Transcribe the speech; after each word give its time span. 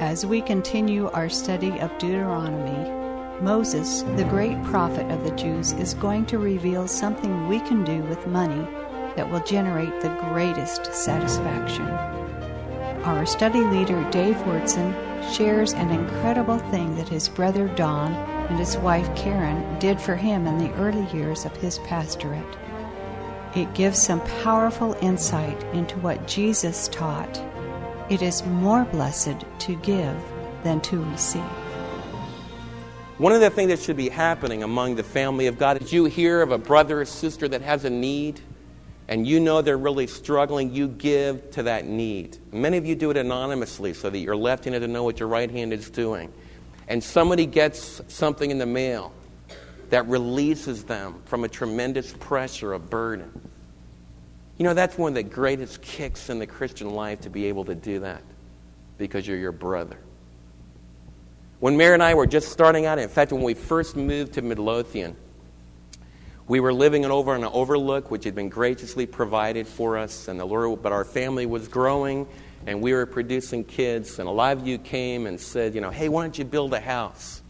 As 0.00 0.24
we 0.24 0.40
continue 0.40 1.10
our 1.10 1.28
study 1.28 1.78
of 1.78 1.90
Deuteronomy, 1.98 2.90
Moses, 3.42 4.00
the 4.16 4.24
great 4.24 4.60
prophet 4.64 5.04
of 5.12 5.24
the 5.24 5.36
Jews, 5.36 5.72
is 5.72 5.92
going 5.92 6.24
to 6.26 6.38
reveal 6.38 6.88
something 6.88 7.46
we 7.46 7.60
can 7.60 7.84
do 7.84 8.02
with 8.04 8.26
money 8.26 8.66
that 9.14 9.30
will 9.30 9.40
generate 9.40 10.00
the 10.00 10.08
greatest 10.30 10.86
satisfaction. 10.94 11.86
Our 13.04 13.26
study 13.26 13.60
leader, 13.60 14.02
Dave 14.10 14.36
Wurtson, 14.46 14.94
shares 15.34 15.74
an 15.74 15.90
incredible 15.90 16.60
thing 16.70 16.96
that 16.96 17.10
his 17.10 17.28
brother 17.28 17.68
Don 17.68 18.14
and 18.14 18.58
his 18.58 18.78
wife 18.78 19.14
Karen 19.14 19.78
did 19.80 20.00
for 20.00 20.16
him 20.16 20.46
in 20.46 20.56
the 20.56 20.72
early 20.76 21.06
years 21.14 21.44
of 21.44 21.54
his 21.58 21.78
pastorate. 21.80 22.56
It 23.54 23.74
gives 23.74 23.98
some 23.98 24.22
powerful 24.42 24.96
insight 25.02 25.62
into 25.74 25.98
what 25.98 26.26
Jesus 26.26 26.88
taught. 26.88 27.38
It 28.10 28.22
is 28.22 28.44
more 28.44 28.84
blessed 28.86 29.36
to 29.60 29.76
give 29.76 30.16
than 30.64 30.80
to 30.80 31.00
receive. 31.04 31.42
One 33.18 33.32
of 33.32 33.40
the 33.40 33.50
things 33.50 33.68
that 33.68 33.78
should 33.78 33.96
be 33.96 34.08
happening 34.08 34.64
among 34.64 34.96
the 34.96 35.04
family 35.04 35.46
of 35.46 35.58
God 35.58 35.80
is 35.80 35.92
you 35.92 36.06
hear 36.06 36.42
of 36.42 36.50
a 36.50 36.58
brother 36.58 37.02
or 37.02 37.04
sister 37.04 37.46
that 37.46 37.62
has 37.62 37.84
a 37.84 37.90
need 37.90 38.40
and 39.06 39.28
you 39.28 39.38
know 39.38 39.62
they're 39.62 39.78
really 39.78 40.08
struggling, 40.08 40.74
you 40.74 40.88
give 40.88 41.52
to 41.52 41.62
that 41.64 41.84
need. 41.84 42.38
Many 42.52 42.78
of 42.78 42.86
you 42.86 42.96
do 42.96 43.10
it 43.10 43.16
anonymously 43.16 43.94
so 43.94 44.10
that 44.10 44.18
your 44.18 44.34
left 44.34 44.64
hand 44.64 44.74
doesn't 44.74 44.92
know 44.92 45.04
what 45.04 45.20
your 45.20 45.28
right 45.28 45.50
hand 45.50 45.72
is 45.72 45.88
doing. 45.88 46.32
And 46.88 47.04
somebody 47.04 47.46
gets 47.46 48.00
something 48.08 48.50
in 48.50 48.58
the 48.58 48.66
mail 48.66 49.12
that 49.90 50.08
releases 50.08 50.82
them 50.82 51.22
from 51.26 51.44
a 51.44 51.48
tremendous 51.48 52.12
pressure 52.14 52.72
of 52.72 52.90
burden. 52.90 53.49
You 54.60 54.64
know, 54.64 54.74
that's 54.74 54.98
one 54.98 55.12
of 55.12 55.14
the 55.14 55.22
greatest 55.22 55.80
kicks 55.80 56.28
in 56.28 56.38
the 56.38 56.46
Christian 56.46 56.90
life 56.90 57.22
to 57.22 57.30
be 57.30 57.46
able 57.46 57.64
to 57.64 57.74
do 57.74 58.00
that 58.00 58.20
because 58.98 59.26
you're 59.26 59.38
your 59.38 59.52
brother. 59.52 59.96
When 61.60 61.78
Mary 61.78 61.94
and 61.94 62.02
I 62.02 62.12
were 62.12 62.26
just 62.26 62.52
starting 62.52 62.84
out, 62.84 62.98
in 62.98 63.08
fact, 63.08 63.32
when 63.32 63.40
we 63.40 63.54
first 63.54 63.96
moved 63.96 64.34
to 64.34 64.42
Midlothian, 64.42 65.16
we 66.46 66.60
were 66.60 66.74
living 66.74 67.06
over 67.06 67.32
on 67.32 67.42
an 67.42 67.50
overlook 67.54 68.10
which 68.10 68.24
had 68.24 68.34
been 68.34 68.50
graciously 68.50 69.06
provided 69.06 69.66
for 69.66 69.96
us, 69.96 70.28
and 70.28 70.38
the 70.38 70.44
Lord, 70.44 70.82
but 70.82 70.92
our 70.92 71.06
family 71.06 71.46
was 71.46 71.66
growing 71.66 72.26
and 72.66 72.82
we 72.82 72.92
were 72.92 73.06
producing 73.06 73.64
kids, 73.64 74.18
and 74.18 74.28
a 74.28 74.30
lot 74.30 74.58
of 74.58 74.68
you 74.68 74.76
came 74.76 75.26
and 75.26 75.40
said, 75.40 75.74
you 75.74 75.80
know, 75.80 75.88
hey, 75.88 76.10
why 76.10 76.20
don't 76.20 76.38
you 76.38 76.44
build 76.44 76.74
a 76.74 76.80
house? 76.80 77.40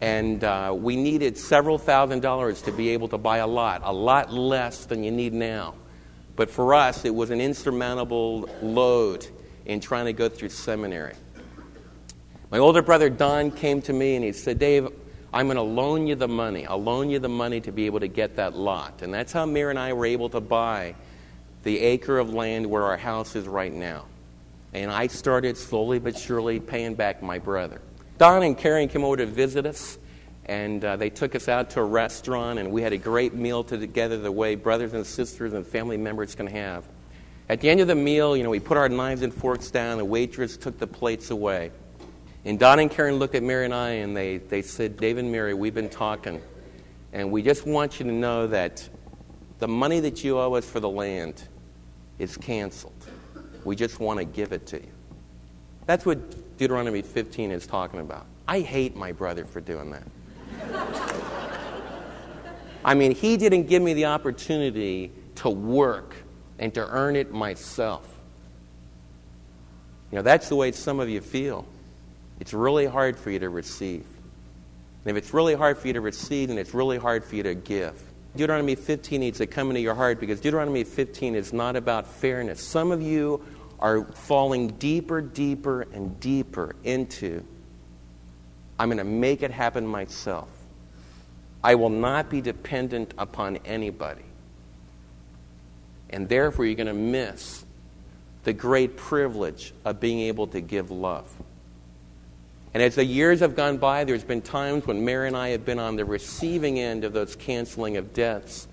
And 0.00 0.44
uh, 0.44 0.72
we 0.72 0.94
needed 0.94 1.36
several 1.36 1.78
thousand 1.78 2.20
dollars 2.20 2.62
to 2.62 2.70
be 2.70 2.90
able 2.90 3.08
to 3.08 3.18
buy 3.18 3.38
a 3.38 3.46
lot, 3.48 3.80
a 3.82 3.92
lot 3.92 4.32
less 4.32 4.84
than 4.84 5.02
you 5.02 5.10
need 5.10 5.32
now. 5.32 5.74
But 6.36 6.50
for 6.50 6.74
us, 6.74 7.04
it 7.04 7.14
was 7.14 7.30
an 7.30 7.40
insurmountable 7.40 8.48
load 8.62 9.26
in 9.64 9.80
trying 9.80 10.04
to 10.04 10.12
go 10.12 10.28
through 10.28 10.50
seminary. 10.50 11.14
My 12.50 12.58
older 12.58 12.82
brother 12.82 13.10
Don 13.10 13.50
came 13.50 13.82
to 13.82 13.92
me 13.92 14.14
and 14.14 14.24
he 14.24 14.32
said, 14.32 14.58
Dave, 14.58 14.88
I'm 15.32 15.46
going 15.46 15.56
to 15.56 15.62
loan 15.62 16.06
you 16.06 16.14
the 16.14 16.28
money. 16.28 16.66
I'll 16.66 16.82
loan 16.82 17.10
you 17.10 17.18
the 17.18 17.28
money 17.28 17.60
to 17.62 17.72
be 17.72 17.86
able 17.86 18.00
to 18.00 18.08
get 18.08 18.36
that 18.36 18.54
lot. 18.54 19.02
And 19.02 19.12
that's 19.12 19.32
how 19.32 19.44
Mary 19.46 19.70
and 19.70 19.78
I 19.78 19.92
were 19.92 20.06
able 20.06 20.28
to 20.30 20.40
buy 20.40 20.94
the 21.64 21.80
acre 21.80 22.18
of 22.18 22.32
land 22.32 22.64
where 22.64 22.84
our 22.84 22.96
house 22.96 23.34
is 23.34 23.48
right 23.48 23.72
now. 23.72 24.04
And 24.72 24.90
I 24.90 25.08
started 25.08 25.56
slowly 25.56 25.98
but 25.98 26.16
surely 26.16 26.60
paying 26.60 26.94
back 26.94 27.22
my 27.22 27.38
brother. 27.38 27.80
Don 28.18 28.42
and 28.44 28.56
Karen 28.56 28.88
came 28.88 29.04
over 29.04 29.16
to 29.16 29.26
visit 29.26 29.66
us, 29.66 29.98
and 30.46 30.84
uh, 30.84 30.96
they 30.96 31.10
took 31.10 31.34
us 31.34 31.48
out 31.48 31.70
to 31.70 31.80
a 31.80 31.84
restaurant, 31.84 32.58
and 32.58 32.70
we 32.70 32.80
had 32.80 32.92
a 32.92 32.98
great 32.98 33.34
meal 33.34 33.64
together 33.64 34.16
the 34.16 34.30
way 34.30 34.54
brothers 34.54 34.92
and 34.92 35.04
sisters 35.04 35.52
and 35.52 35.66
family 35.66 35.96
members 35.96 36.34
can 36.34 36.46
have. 36.46 36.84
At 37.48 37.60
the 37.60 37.68
end 37.68 37.80
of 37.80 37.88
the 37.88 37.94
meal, 37.94 38.36
you 38.36 38.44
know, 38.44 38.50
we 38.50 38.60
put 38.60 38.76
our 38.76 38.88
knives 38.88 39.22
and 39.22 39.34
forks 39.34 39.70
down, 39.70 39.98
the 39.98 40.04
waitress 40.04 40.56
took 40.56 40.78
the 40.78 40.86
plates 40.86 41.30
away. 41.30 41.70
And 42.44 42.60
Don 42.60 42.78
and 42.78 42.90
Karen 42.90 43.16
looked 43.16 43.34
at 43.34 43.42
Mary 43.42 43.64
and 43.64 43.74
I 43.74 43.90
and 43.90 44.16
they, 44.16 44.38
they 44.38 44.62
said, 44.62 44.96
Dave 44.96 45.18
and 45.18 45.30
Mary, 45.30 45.52
we've 45.52 45.74
been 45.74 45.88
talking. 45.88 46.40
And 47.12 47.32
we 47.32 47.42
just 47.42 47.66
want 47.66 47.98
you 47.98 48.06
to 48.06 48.12
know 48.12 48.46
that 48.46 48.88
the 49.58 49.66
money 49.66 50.00
that 50.00 50.22
you 50.22 50.38
owe 50.38 50.54
us 50.54 50.68
for 50.68 50.78
the 50.78 50.88
land 50.88 51.42
is 52.18 52.36
canceled. 52.36 52.92
We 53.64 53.74
just 53.74 53.98
want 53.98 54.18
to 54.20 54.24
give 54.24 54.52
it 54.52 54.66
to 54.68 54.76
you. 54.76 54.92
That's 55.86 56.06
what 56.06 56.56
Deuteronomy 56.56 57.02
15 57.02 57.50
is 57.50 57.66
talking 57.66 58.00
about. 58.00 58.26
I 58.46 58.60
hate 58.60 58.96
my 58.96 59.12
brother 59.12 59.44
for 59.44 59.60
doing 59.60 59.90
that. 59.90 60.06
I 62.84 62.94
mean, 62.94 63.14
he 63.14 63.36
didn't 63.36 63.64
give 63.64 63.82
me 63.82 63.94
the 63.94 64.06
opportunity 64.06 65.10
to 65.36 65.50
work 65.50 66.14
and 66.58 66.72
to 66.74 66.88
earn 66.88 67.16
it 67.16 67.32
myself. 67.32 68.08
You 70.10 70.16
know, 70.16 70.22
that's 70.22 70.48
the 70.48 70.56
way 70.56 70.72
some 70.72 71.00
of 71.00 71.08
you 71.08 71.20
feel 71.20 71.66
it's 72.38 72.52
really 72.52 72.86
hard 72.86 73.18
for 73.18 73.30
you 73.30 73.38
to 73.38 73.48
receive. 73.48 74.06
And 75.04 75.16
if 75.16 75.22
it's 75.22 75.32
really 75.32 75.54
hard 75.54 75.78
for 75.78 75.86
you 75.86 75.94
to 75.94 76.00
receive, 76.00 76.48
then 76.48 76.58
it's 76.58 76.74
really 76.74 76.98
hard 76.98 77.24
for 77.24 77.34
you 77.34 77.42
to 77.44 77.54
give. 77.54 78.00
Deuteronomy 78.36 78.74
15 78.74 79.18
needs 79.18 79.38
to 79.38 79.46
come 79.46 79.70
into 79.70 79.80
your 79.80 79.94
heart 79.94 80.20
because 80.20 80.40
Deuteronomy 80.40 80.84
15 80.84 81.34
is 81.34 81.52
not 81.52 81.74
about 81.74 82.06
fairness. 82.06 82.60
Some 82.62 82.92
of 82.92 83.00
you 83.00 83.44
are 83.78 84.04
falling 84.04 84.68
deeper, 84.68 85.20
deeper, 85.20 85.82
and 85.92 86.18
deeper 86.20 86.76
into 86.84 87.44
I'm 88.78 88.88
going 88.88 88.98
to 88.98 89.04
make 89.04 89.42
it 89.42 89.50
happen 89.50 89.86
myself. 89.86 90.48
I 91.62 91.74
will 91.74 91.90
not 91.90 92.30
be 92.30 92.40
dependent 92.40 93.14
upon 93.18 93.56
anybody. 93.64 94.22
And 96.10 96.28
therefore, 96.28 96.64
you're 96.66 96.74
going 96.74 96.86
to 96.86 96.92
miss 96.92 97.64
the 98.44 98.52
great 98.52 98.96
privilege 98.96 99.74
of 99.84 99.98
being 99.98 100.20
able 100.20 100.46
to 100.48 100.60
give 100.60 100.90
love. 100.90 101.28
And 102.74 102.82
as 102.82 102.94
the 102.94 103.04
years 103.04 103.40
have 103.40 103.56
gone 103.56 103.78
by, 103.78 104.04
there's 104.04 104.22
been 104.22 104.42
times 104.42 104.86
when 104.86 105.04
Mary 105.04 105.26
and 105.26 105.36
I 105.36 105.48
have 105.48 105.64
been 105.64 105.78
on 105.78 105.96
the 105.96 106.04
receiving 106.04 106.78
end 106.78 107.04
of 107.04 107.12
those 107.12 107.34
canceling 107.34 107.96
of 107.96 108.12
debts. 108.12 108.68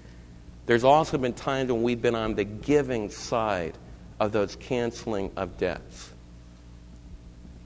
There's 0.65 0.83
also 0.83 1.17
been 1.17 1.33
times 1.33 1.71
when 1.71 1.83
we've 1.83 2.01
been 2.01 2.13
on 2.13 2.35
the 2.35 2.43
giving 2.43 3.09
side 3.09 3.77
of 4.19 4.31
those 4.31 4.55
canceling 4.55 5.31
of 5.35 5.57
debts. 5.57 6.12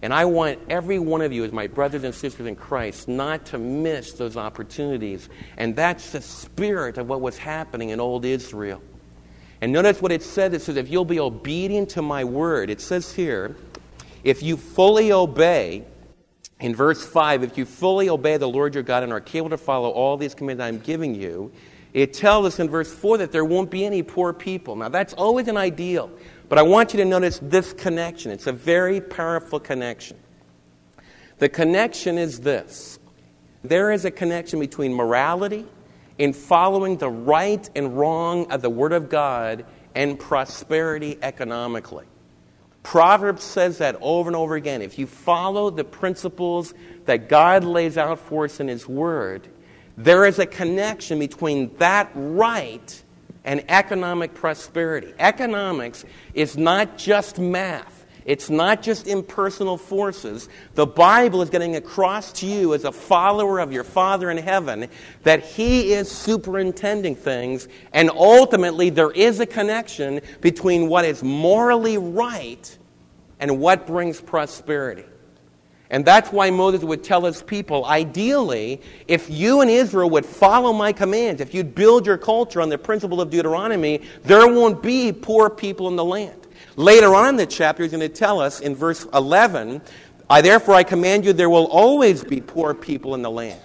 And 0.01 0.13
I 0.13 0.25
want 0.25 0.59
every 0.69 0.99
one 0.99 1.21
of 1.21 1.33
you, 1.33 1.43
as 1.43 1.51
my 1.51 1.65
brothers 1.65 2.03
and 2.03 2.13
sisters 2.13 2.45
in 2.45 2.55
Christ, 2.55 3.07
not 3.07 3.45
to 3.47 3.57
miss 3.57 4.13
those 4.13 4.37
opportunities. 4.37 5.27
And 5.57 5.75
that's 5.75 6.11
the 6.11 6.21
spirit 6.21 6.97
of 6.97 7.09
what 7.09 7.21
was 7.21 7.37
happening 7.37 7.89
in 7.89 7.99
old 7.99 8.23
Israel. 8.23 8.81
And 9.59 9.71
notice 9.71 10.01
what 10.01 10.11
it 10.11 10.21
says 10.21 10.53
it 10.53 10.61
says, 10.61 10.77
if 10.77 10.89
you'll 10.89 11.05
be 11.05 11.19
obedient 11.19 11.89
to 11.89 12.03
my 12.03 12.23
word, 12.23 12.69
it 12.69 12.79
says 12.79 13.11
here, 13.11 13.55
if 14.23 14.43
you 14.43 14.55
fully 14.55 15.11
obey, 15.11 15.83
in 16.59 16.75
verse 16.75 17.05
5, 17.05 17.43
if 17.43 17.57
you 17.57 17.65
fully 17.65 18.09
obey 18.09 18.37
the 18.37 18.49
Lord 18.49 18.73
your 18.73 18.83
God 18.83 19.03
and 19.03 19.11
are 19.11 19.21
capable 19.21 19.51
to 19.51 19.57
follow 19.57 19.89
all 19.89 20.17
these 20.17 20.35
commands 20.35 20.61
I'm 20.61 20.79
giving 20.79 21.15
you, 21.15 21.51
it 21.93 22.13
tells 22.13 22.45
us 22.45 22.59
in 22.59 22.69
verse 22.69 22.93
4 22.93 23.19
that 23.19 23.31
there 23.31 23.45
won't 23.45 23.71
be 23.71 23.85
any 23.85 24.03
poor 24.03 24.33
people. 24.33 24.75
Now, 24.75 24.89
that's 24.89 25.13
always 25.13 25.47
an 25.47 25.57
ideal, 25.57 26.11
but 26.49 26.57
I 26.57 26.61
want 26.61 26.93
you 26.93 26.97
to 26.97 27.05
notice 27.05 27.39
this 27.41 27.73
connection. 27.73 28.31
It's 28.31 28.47
a 28.47 28.53
very 28.53 29.01
powerful 29.01 29.59
connection. 29.59 30.17
The 31.39 31.49
connection 31.49 32.17
is 32.17 32.39
this 32.39 32.99
there 33.63 33.91
is 33.91 34.05
a 34.05 34.11
connection 34.11 34.59
between 34.59 34.93
morality 34.93 35.65
in 36.17 36.33
following 36.33 36.97
the 36.97 37.09
right 37.09 37.69
and 37.75 37.97
wrong 37.97 38.51
of 38.51 38.61
the 38.61 38.69
Word 38.69 38.93
of 38.93 39.09
God 39.09 39.65
and 39.93 40.17
prosperity 40.17 41.17
economically. 41.21 42.05
Proverbs 42.83 43.43
says 43.43 43.79
that 43.79 43.97
over 43.99 44.29
and 44.29 44.35
over 44.35 44.55
again. 44.55 44.81
If 44.81 44.97
you 44.97 45.07
follow 45.07 45.69
the 45.69 45.83
principles 45.83 46.73
that 47.05 47.27
God 47.27 47.63
lays 47.63 47.97
out 47.97 48.19
for 48.19 48.45
us 48.45 48.59
in 48.59 48.67
His 48.67 48.87
Word, 48.87 49.47
there 49.97 50.25
is 50.25 50.39
a 50.39 50.45
connection 50.45 51.19
between 51.19 51.75
that 51.77 52.09
right 52.15 53.03
and 53.47 53.63
economic 53.69 54.33
prosperity. 54.35 55.13
Economics 55.17 56.03
is 56.33 56.57
not 56.57 56.97
just 56.97 57.39
math. 57.39 58.05
It's 58.25 58.49
not 58.49 58.83
just 58.83 59.07
impersonal 59.07 59.77
forces. 59.77 60.49
The 60.75 60.85
Bible 60.85 61.41
is 61.41 61.49
getting 61.49 61.77
across 61.77 62.33
to 62.33 62.45
you 62.45 62.73
as 62.73 62.83
a 62.83 62.91
follower 62.91 63.59
of 63.59 63.71
your 63.71 63.85
Father 63.85 64.29
in 64.29 64.37
heaven 64.37 64.89
that 65.23 65.45
He 65.45 65.93
is 65.93 66.11
superintending 66.11 67.15
things, 67.15 67.69
and 67.93 68.09
ultimately 68.09 68.89
there 68.89 69.11
is 69.11 69.39
a 69.39 69.45
connection 69.45 70.19
between 70.41 70.89
what 70.89 71.05
is 71.05 71.23
morally 71.23 71.97
right 71.97 72.77
and 73.39 73.61
what 73.61 73.87
brings 73.87 74.19
prosperity. 74.19 75.05
And 75.89 76.03
that's 76.05 76.31
why 76.31 76.49
Moses 76.49 76.83
would 76.83 77.03
tell 77.03 77.23
his 77.23 77.41
people 77.41 77.85
ideally, 77.85 78.81
if 79.07 79.29
you 79.29 79.61
and 79.61 79.71
Israel 79.71 80.09
would 80.09 80.25
follow 80.25 80.73
my 80.73 80.91
commands, 80.91 81.39
if 81.39 81.53
you'd 81.53 81.73
build 81.73 82.05
your 82.05 82.17
culture 82.17 82.61
on 82.61 82.69
the 82.69 82.77
principle 82.77 83.21
of 83.21 83.29
Deuteronomy, 83.29 84.01
there 84.23 84.47
won't 84.47 84.83
be 84.83 85.13
poor 85.13 85.49
people 85.49 85.87
in 85.87 85.95
the 85.95 86.03
land. 86.03 86.47
Later 86.75 87.15
on 87.15 87.29
in 87.29 87.35
the 87.37 87.45
chapter, 87.45 87.83
he's 87.83 87.91
going 87.91 88.01
to 88.01 88.09
tell 88.09 88.39
us 88.39 88.59
in 88.59 88.75
verse 88.75 89.07
11, 89.13 89.81
I 90.29 90.41
therefore 90.41 90.75
I 90.75 90.83
command 90.83 91.23
you, 91.23 91.33
there 91.33 91.49
will 91.49 91.67
always 91.67 92.23
be 92.23 92.41
poor 92.41 92.73
people 92.73 93.15
in 93.15 93.21
the 93.21 93.31
land. 93.31 93.61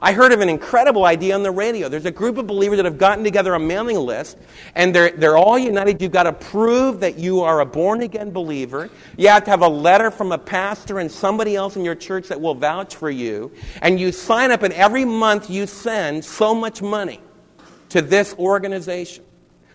I 0.00 0.12
heard 0.12 0.32
of 0.32 0.40
an 0.40 0.50
incredible 0.50 1.06
idea 1.06 1.34
on 1.34 1.42
the 1.42 1.50
radio. 1.50 1.88
There's 1.88 2.04
a 2.04 2.10
group 2.10 2.36
of 2.36 2.46
believers 2.46 2.76
that 2.76 2.84
have 2.84 2.98
gotten 2.98 3.24
together 3.24 3.54
a 3.54 3.58
mailing 3.58 3.96
list, 3.96 4.36
and 4.74 4.94
they're, 4.94 5.10
they're 5.10 5.38
all 5.38 5.58
united. 5.58 6.02
You've 6.02 6.12
got 6.12 6.24
to 6.24 6.32
prove 6.34 7.00
that 7.00 7.18
you 7.18 7.40
are 7.40 7.60
a 7.60 7.66
born 7.66 8.02
again 8.02 8.30
believer. 8.30 8.90
You 9.16 9.28
have 9.28 9.44
to 9.44 9.50
have 9.50 9.62
a 9.62 9.68
letter 9.68 10.10
from 10.10 10.32
a 10.32 10.38
pastor 10.38 10.98
and 10.98 11.10
somebody 11.10 11.56
else 11.56 11.76
in 11.76 11.84
your 11.84 11.94
church 11.94 12.28
that 12.28 12.38
will 12.38 12.54
vouch 12.54 12.94
for 12.96 13.10
you. 13.10 13.50
And 13.80 13.98
you 13.98 14.12
sign 14.12 14.50
up, 14.50 14.62
and 14.62 14.74
every 14.74 15.06
month 15.06 15.48
you 15.48 15.66
send 15.66 16.22
so 16.24 16.54
much 16.54 16.82
money 16.82 17.20
to 17.88 18.02
this 18.02 18.34
organization. 18.38 19.24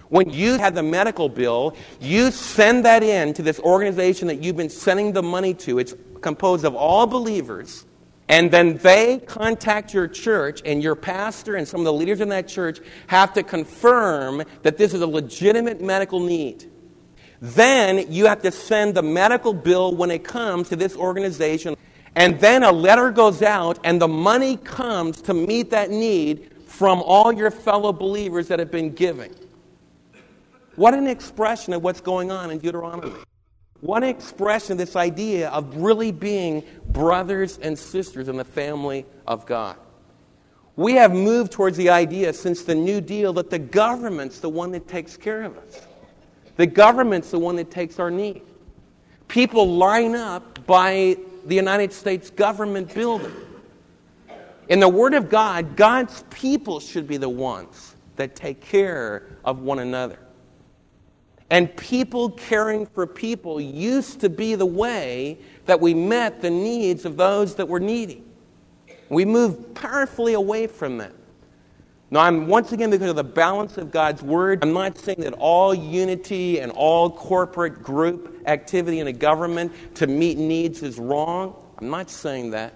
When 0.09 0.29
you 0.29 0.57
have 0.59 0.75
the 0.75 0.83
medical 0.83 1.29
bill, 1.29 1.75
you 1.99 2.31
send 2.31 2.85
that 2.85 3.01
in 3.01 3.33
to 3.35 3.41
this 3.41 3.59
organization 3.59 4.27
that 4.27 4.43
you've 4.43 4.57
been 4.57 4.69
sending 4.69 5.13
the 5.13 5.23
money 5.23 5.53
to. 5.55 5.79
It's 5.79 5.95
composed 6.19 6.65
of 6.65 6.75
all 6.75 7.07
believers. 7.07 7.85
And 8.31 8.49
then 8.49 8.77
they 8.77 9.19
contact 9.19 9.93
your 9.93 10.07
church, 10.07 10.61
and 10.63 10.81
your 10.81 10.95
pastor 10.95 11.57
and 11.57 11.67
some 11.67 11.81
of 11.81 11.85
the 11.85 11.91
leaders 11.91 12.21
in 12.21 12.29
that 12.29 12.47
church 12.47 12.79
have 13.07 13.33
to 13.33 13.43
confirm 13.43 14.43
that 14.63 14.77
this 14.77 14.93
is 14.93 15.01
a 15.01 15.07
legitimate 15.07 15.81
medical 15.81 16.21
need. 16.21 16.71
Then 17.41 18.09
you 18.09 18.27
have 18.27 18.41
to 18.43 18.51
send 18.51 18.95
the 18.95 19.03
medical 19.03 19.53
bill 19.53 19.93
when 19.93 20.11
it 20.11 20.23
comes 20.23 20.69
to 20.69 20.77
this 20.77 20.95
organization. 20.95 21.75
And 22.15 22.39
then 22.39 22.63
a 22.63 22.71
letter 22.71 23.11
goes 23.11 23.41
out, 23.41 23.79
and 23.83 24.01
the 24.01 24.07
money 24.07 24.55
comes 24.55 25.21
to 25.23 25.33
meet 25.33 25.71
that 25.71 25.89
need 25.89 26.51
from 26.67 27.01
all 27.01 27.33
your 27.33 27.51
fellow 27.51 27.91
believers 27.91 28.47
that 28.47 28.59
have 28.59 28.71
been 28.71 28.93
giving. 28.93 29.35
What 30.77 30.93
an 30.93 31.07
expression 31.07 31.73
of 31.73 31.83
what's 31.83 31.99
going 31.99 32.31
on 32.31 32.49
in 32.49 32.59
Deuteronomy. 32.59 33.11
One 33.81 34.03
expression 34.03 34.77
this 34.77 34.95
idea 34.95 35.49
of 35.49 35.75
really 35.75 36.11
being 36.11 36.63
brothers 36.89 37.57
and 37.61 37.77
sisters 37.77 38.27
in 38.27 38.37
the 38.37 38.45
family 38.45 39.05
of 39.27 39.45
God. 39.45 39.75
We 40.75 40.93
have 40.93 41.13
moved 41.13 41.51
towards 41.51 41.77
the 41.77 41.89
idea 41.89 42.31
since 42.31 42.63
the 42.63 42.75
New 42.75 43.01
Deal 43.01 43.33
that 43.33 43.49
the 43.49 43.59
government's 43.59 44.39
the 44.39 44.49
one 44.49 44.71
that 44.71 44.87
takes 44.87 45.17
care 45.17 45.43
of 45.43 45.57
us. 45.57 45.81
The 46.57 46.67
government's 46.67 47.31
the 47.31 47.39
one 47.39 47.55
that 47.55 47.71
takes 47.71 47.99
our 47.99 48.11
need. 48.11 48.43
People 49.27 49.77
line 49.77 50.15
up 50.15 50.65
by 50.67 51.17
the 51.45 51.55
United 51.55 51.91
States 51.91 52.29
government 52.29 52.93
building. 52.93 53.33
In 54.69 54.79
the 54.79 54.89
Word 54.89 55.13
of 55.13 55.29
God, 55.29 55.75
God's 55.75 56.23
people 56.29 56.79
should 56.79 57.07
be 57.07 57.17
the 57.17 57.29
ones 57.29 57.95
that 58.15 58.35
take 58.35 58.61
care 58.61 59.23
of 59.43 59.59
one 59.59 59.79
another. 59.79 60.19
And 61.51 61.75
people 61.75 62.29
caring 62.29 62.85
for 62.85 63.05
people 63.05 63.59
used 63.59 64.21
to 64.21 64.29
be 64.29 64.55
the 64.55 64.65
way 64.65 65.37
that 65.65 65.81
we 65.81 65.93
met 65.93 66.41
the 66.41 66.49
needs 66.49 67.03
of 67.03 67.17
those 67.17 67.55
that 67.55 67.67
were 67.67 67.81
needy. 67.81 68.23
We 69.09 69.25
moved 69.25 69.75
powerfully 69.75 70.33
away 70.33 70.67
from 70.67 70.97
that. 70.99 71.11
Now, 72.09 72.21
I'm 72.21 72.47
once 72.47 72.71
again, 72.71 72.89
because 72.89 73.09
of 73.09 73.17
the 73.17 73.25
balance 73.25 73.77
of 73.77 73.91
God's 73.91 74.23
Word, 74.23 74.59
I'm 74.63 74.71
not 74.71 74.97
saying 74.97 75.19
that 75.19 75.33
all 75.33 75.73
unity 75.73 76.61
and 76.61 76.71
all 76.71 77.09
corporate 77.09 77.83
group 77.83 78.41
activity 78.45 79.01
in 79.01 79.07
a 79.07 79.13
government 79.13 79.73
to 79.95 80.07
meet 80.07 80.37
needs 80.37 80.81
is 80.83 80.97
wrong. 80.99 81.53
I'm 81.79 81.89
not 81.89 82.09
saying 82.09 82.51
that. 82.51 82.73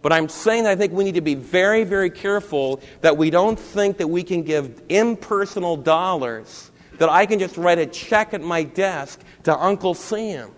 But 0.00 0.14
I'm 0.14 0.30
saying 0.30 0.64
that 0.64 0.72
I 0.72 0.76
think 0.76 0.94
we 0.94 1.04
need 1.04 1.16
to 1.16 1.20
be 1.20 1.34
very, 1.34 1.84
very 1.84 2.08
careful 2.08 2.80
that 3.02 3.18
we 3.18 3.28
don't 3.28 3.58
think 3.58 3.98
that 3.98 4.08
we 4.08 4.22
can 4.22 4.44
give 4.44 4.80
impersonal 4.88 5.76
dollars 5.76 6.67
that 6.98 7.08
I 7.08 7.26
can 7.26 7.38
just 7.38 7.56
write 7.56 7.78
a 7.78 7.86
check 7.86 8.34
at 8.34 8.42
my 8.42 8.62
desk 8.62 9.20
to 9.44 9.56
Uncle 9.56 9.94
Sam 9.94 10.50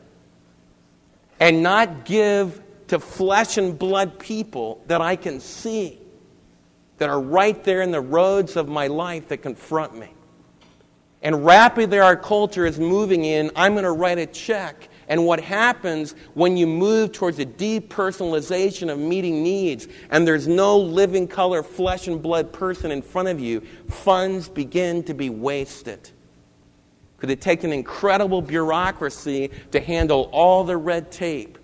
and 1.39 1.63
not 1.63 2.05
give 2.05 2.61
to 2.89 2.99
flesh 2.99 3.57
and 3.57 3.79
blood 3.79 4.19
people 4.19 4.83
that 4.89 5.01
I 5.01 5.17
can 5.17 5.41
see 5.41 5.99
that 6.99 7.09
are 7.09 7.21
right 7.21 7.63
there 7.65 7.83
in 7.83 7.93
the 7.93 8.01
roads 8.01 8.57
of 8.57 8.69
my 8.69 8.89
life 8.89 9.29
that 9.29 9.39
confront 9.39 9.97
me. 9.97 10.13
And 11.23 11.45
rapidly 11.45 11.99
our 11.99 12.17
culture 12.17 12.67
is 12.67 12.79
moving 12.79 13.25
in, 13.25 13.51
I'm 13.55 13.73
going 13.73 13.85
to 13.85 13.93
write 13.93 14.19
a 14.19 14.27
check. 14.27 14.89
And 15.09 15.27
what 15.27 15.41
happens 15.41 16.15
when 16.35 16.57
you 16.57 16.67
move 16.67 17.13
towards 17.13 17.39
a 17.39 17.47
depersonalization 17.47 18.91
of 18.91 18.99
meeting 18.99 19.43
needs 19.43 19.89
and 20.11 20.27
there's 20.27 20.47
no 20.47 20.79
living 20.79 21.27
color, 21.27 21.63
flesh 21.63 22.07
and 22.07 22.23
blood 22.23 22.53
person 22.53 22.91
in 22.91 23.03
front 23.03 23.29
of 23.29 23.41
you, 23.41 23.61
funds 23.89 24.49
begin 24.49 25.03
to 25.05 25.15
be 25.15 25.29
wasted. 25.29 26.11
Could 27.21 27.31
it 27.31 27.41
take 27.41 27.65
an 27.65 27.73
incredible 27.73 28.43
bureaucracy 28.43 29.51
to 29.71 29.81
handle 29.81 30.29
all 30.33 30.65
the 30.65 30.77
red 30.77 31.13
tape 31.13 31.59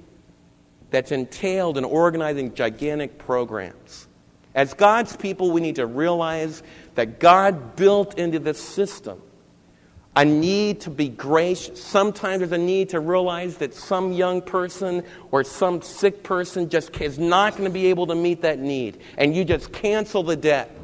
that's 0.90 1.10
entailed 1.10 1.78
in 1.78 1.84
organizing 1.84 2.54
gigantic 2.54 3.18
programs? 3.18 4.06
As 4.54 4.74
God's 4.74 5.16
people, 5.16 5.50
we 5.50 5.60
need 5.60 5.76
to 5.76 5.86
realize 5.86 6.62
that 6.94 7.20
God 7.20 7.76
built 7.76 8.18
into 8.18 8.38
this 8.38 8.62
system 8.62 9.20
a 10.16 10.24
need 10.24 10.80
to 10.80 10.90
be 10.90 11.10
gracious. 11.10 11.82
Sometimes 11.82 12.38
there's 12.38 12.52
a 12.52 12.58
need 12.58 12.88
to 12.90 13.00
realize 13.00 13.58
that 13.58 13.74
some 13.74 14.14
young 14.14 14.40
person 14.40 15.04
or 15.30 15.44
some 15.44 15.82
sick 15.82 16.22
person 16.22 16.70
just 16.70 16.98
is 17.02 17.18
not 17.18 17.52
going 17.52 17.64
to 17.64 17.70
be 17.70 17.86
able 17.88 18.06
to 18.06 18.14
meet 18.14 18.40
that 18.40 18.58
need, 18.58 18.98
and 19.18 19.36
you 19.36 19.44
just 19.44 19.72
cancel 19.72 20.22
the 20.22 20.36
debt. 20.36 20.74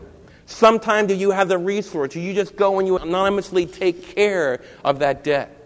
Sometimes 0.46 1.12
you 1.12 1.30
have 1.30 1.48
the 1.48 1.58
resource? 1.58 2.14
You 2.14 2.34
just 2.34 2.56
go 2.56 2.78
and 2.78 2.86
you 2.86 2.98
anonymously 2.98 3.66
take 3.66 4.14
care 4.14 4.60
of 4.84 5.00
that 5.00 5.24
debt. 5.24 5.58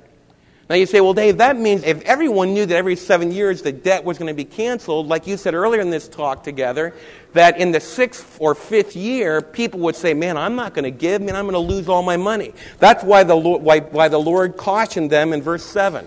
Now 0.69 0.75
you 0.75 0.87
say, 0.87 1.01
well, 1.01 1.15
Dave, 1.15 1.39
that 1.39 1.57
means 1.57 1.85
if 1.85 2.03
everyone 2.03 2.53
knew 2.53 2.67
that 2.67 2.75
every 2.75 2.97
seven 2.97 3.31
years 3.31 3.63
the 3.63 3.71
debt 3.71 4.03
was 4.03 4.19
going 4.19 4.29
to 4.29 4.35
be 4.35 4.45
canceled, 4.45 5.07
like 5.07 5.29
you 5.29 5.37
said 5.37 5.55
earlier 5.55 5.81
in 5.81 5.91
this 5.91 6.09
talk 6.09 6.43
together, 6.43 6.93
that 7.35 7.61
in 7.61 7.71
the 7.71 7.79
sixth 7.79 8.37
or 8.41 8.57
fifth 8.57 8.97
year, 8.97 9.41
people 9.41 9.79
would 9.81 9.95
say, 9.95 10.13
man, 10.13 10.37
I'm 10.37 10.57
not 10.57 10.75
going 10.75 10.85
to 10.85 10.91
give, 10.91 11.23
man, 11.23 11.37
I'm 11.37 11.45
going 11.45 11.53
to 11.53 11.61
lose 11.61 11.89
all 11.89 12.03
my 12.03 12.17
money. 12.17 12.53
That's 12.81 13.05
why 13.05 13.23
the, 13.23 13.37
Lord, 13.37 13.63
why, 13.63 13.79
why 13.79 14.09
the 14.09 14.19
Lord 14.19 14.57
cautioned 14.57 15.11
them 15.11 15.33
in 15.33 15.41
verse 15.41 15.65
7. 15.65 16.05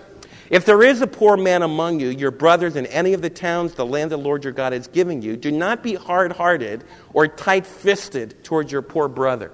If 0.50 0.64
there 0.64 0.82
is 0.82 1.00
a 1.00 1.06
poor 1.06 1.36
man 1.36 1.62
among 1.62 2.00
you, 2.00 2.08
your 2.08 2.32
brothers 2.32 2.74
in 2.74 2.86
any 2.86 3.12
of 3.12 3.22
the 3.22 3.30
towns 3.30 3.74
the 3.74 3.86
land 3.86 4.10
the 4.10 4.16
Lord 4.16 4.42
your 4.42 4.52
God 4.52 4.72
is 4.72 4.88
giving 4.88 5.22
you, 5.22 5.36
do 5.36 5.52
not 5.52 5.82
be 5.82 5.94
hard 5.94 6.32
hearted 6.32 6.82
or 7.14 7.28
tight 7.28 7.64
fisted 7.64 8.42
towards 8.42 8.72
your 8.72 8.82
poor 8.82 9.06
brother. 9.06 9.52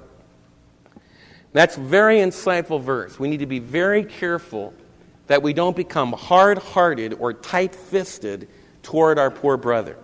That's 1.52 1.76
very 1.76 2.18
insightful 2.18 2.80
verse. 2.80 3.18
We 3.18 3.28
need 3.28 3.40
to 3.40 3.46
be 3.46 3.58
very 3.58 4.04
careful 4.04 4.72
that 5.26 5.42
we 5.42 5.52
don't 5.52 5.76
become 5.76 6.12
hard 6.12 6.58
hearted 6.58 7.14
or 7.18 7.34
tight 7.34 7.74
fisted 7.74 8.48
toward 8.82 9.18
our 9.18 9.30
poor 9.30 9.58
brother. 9.58 9.98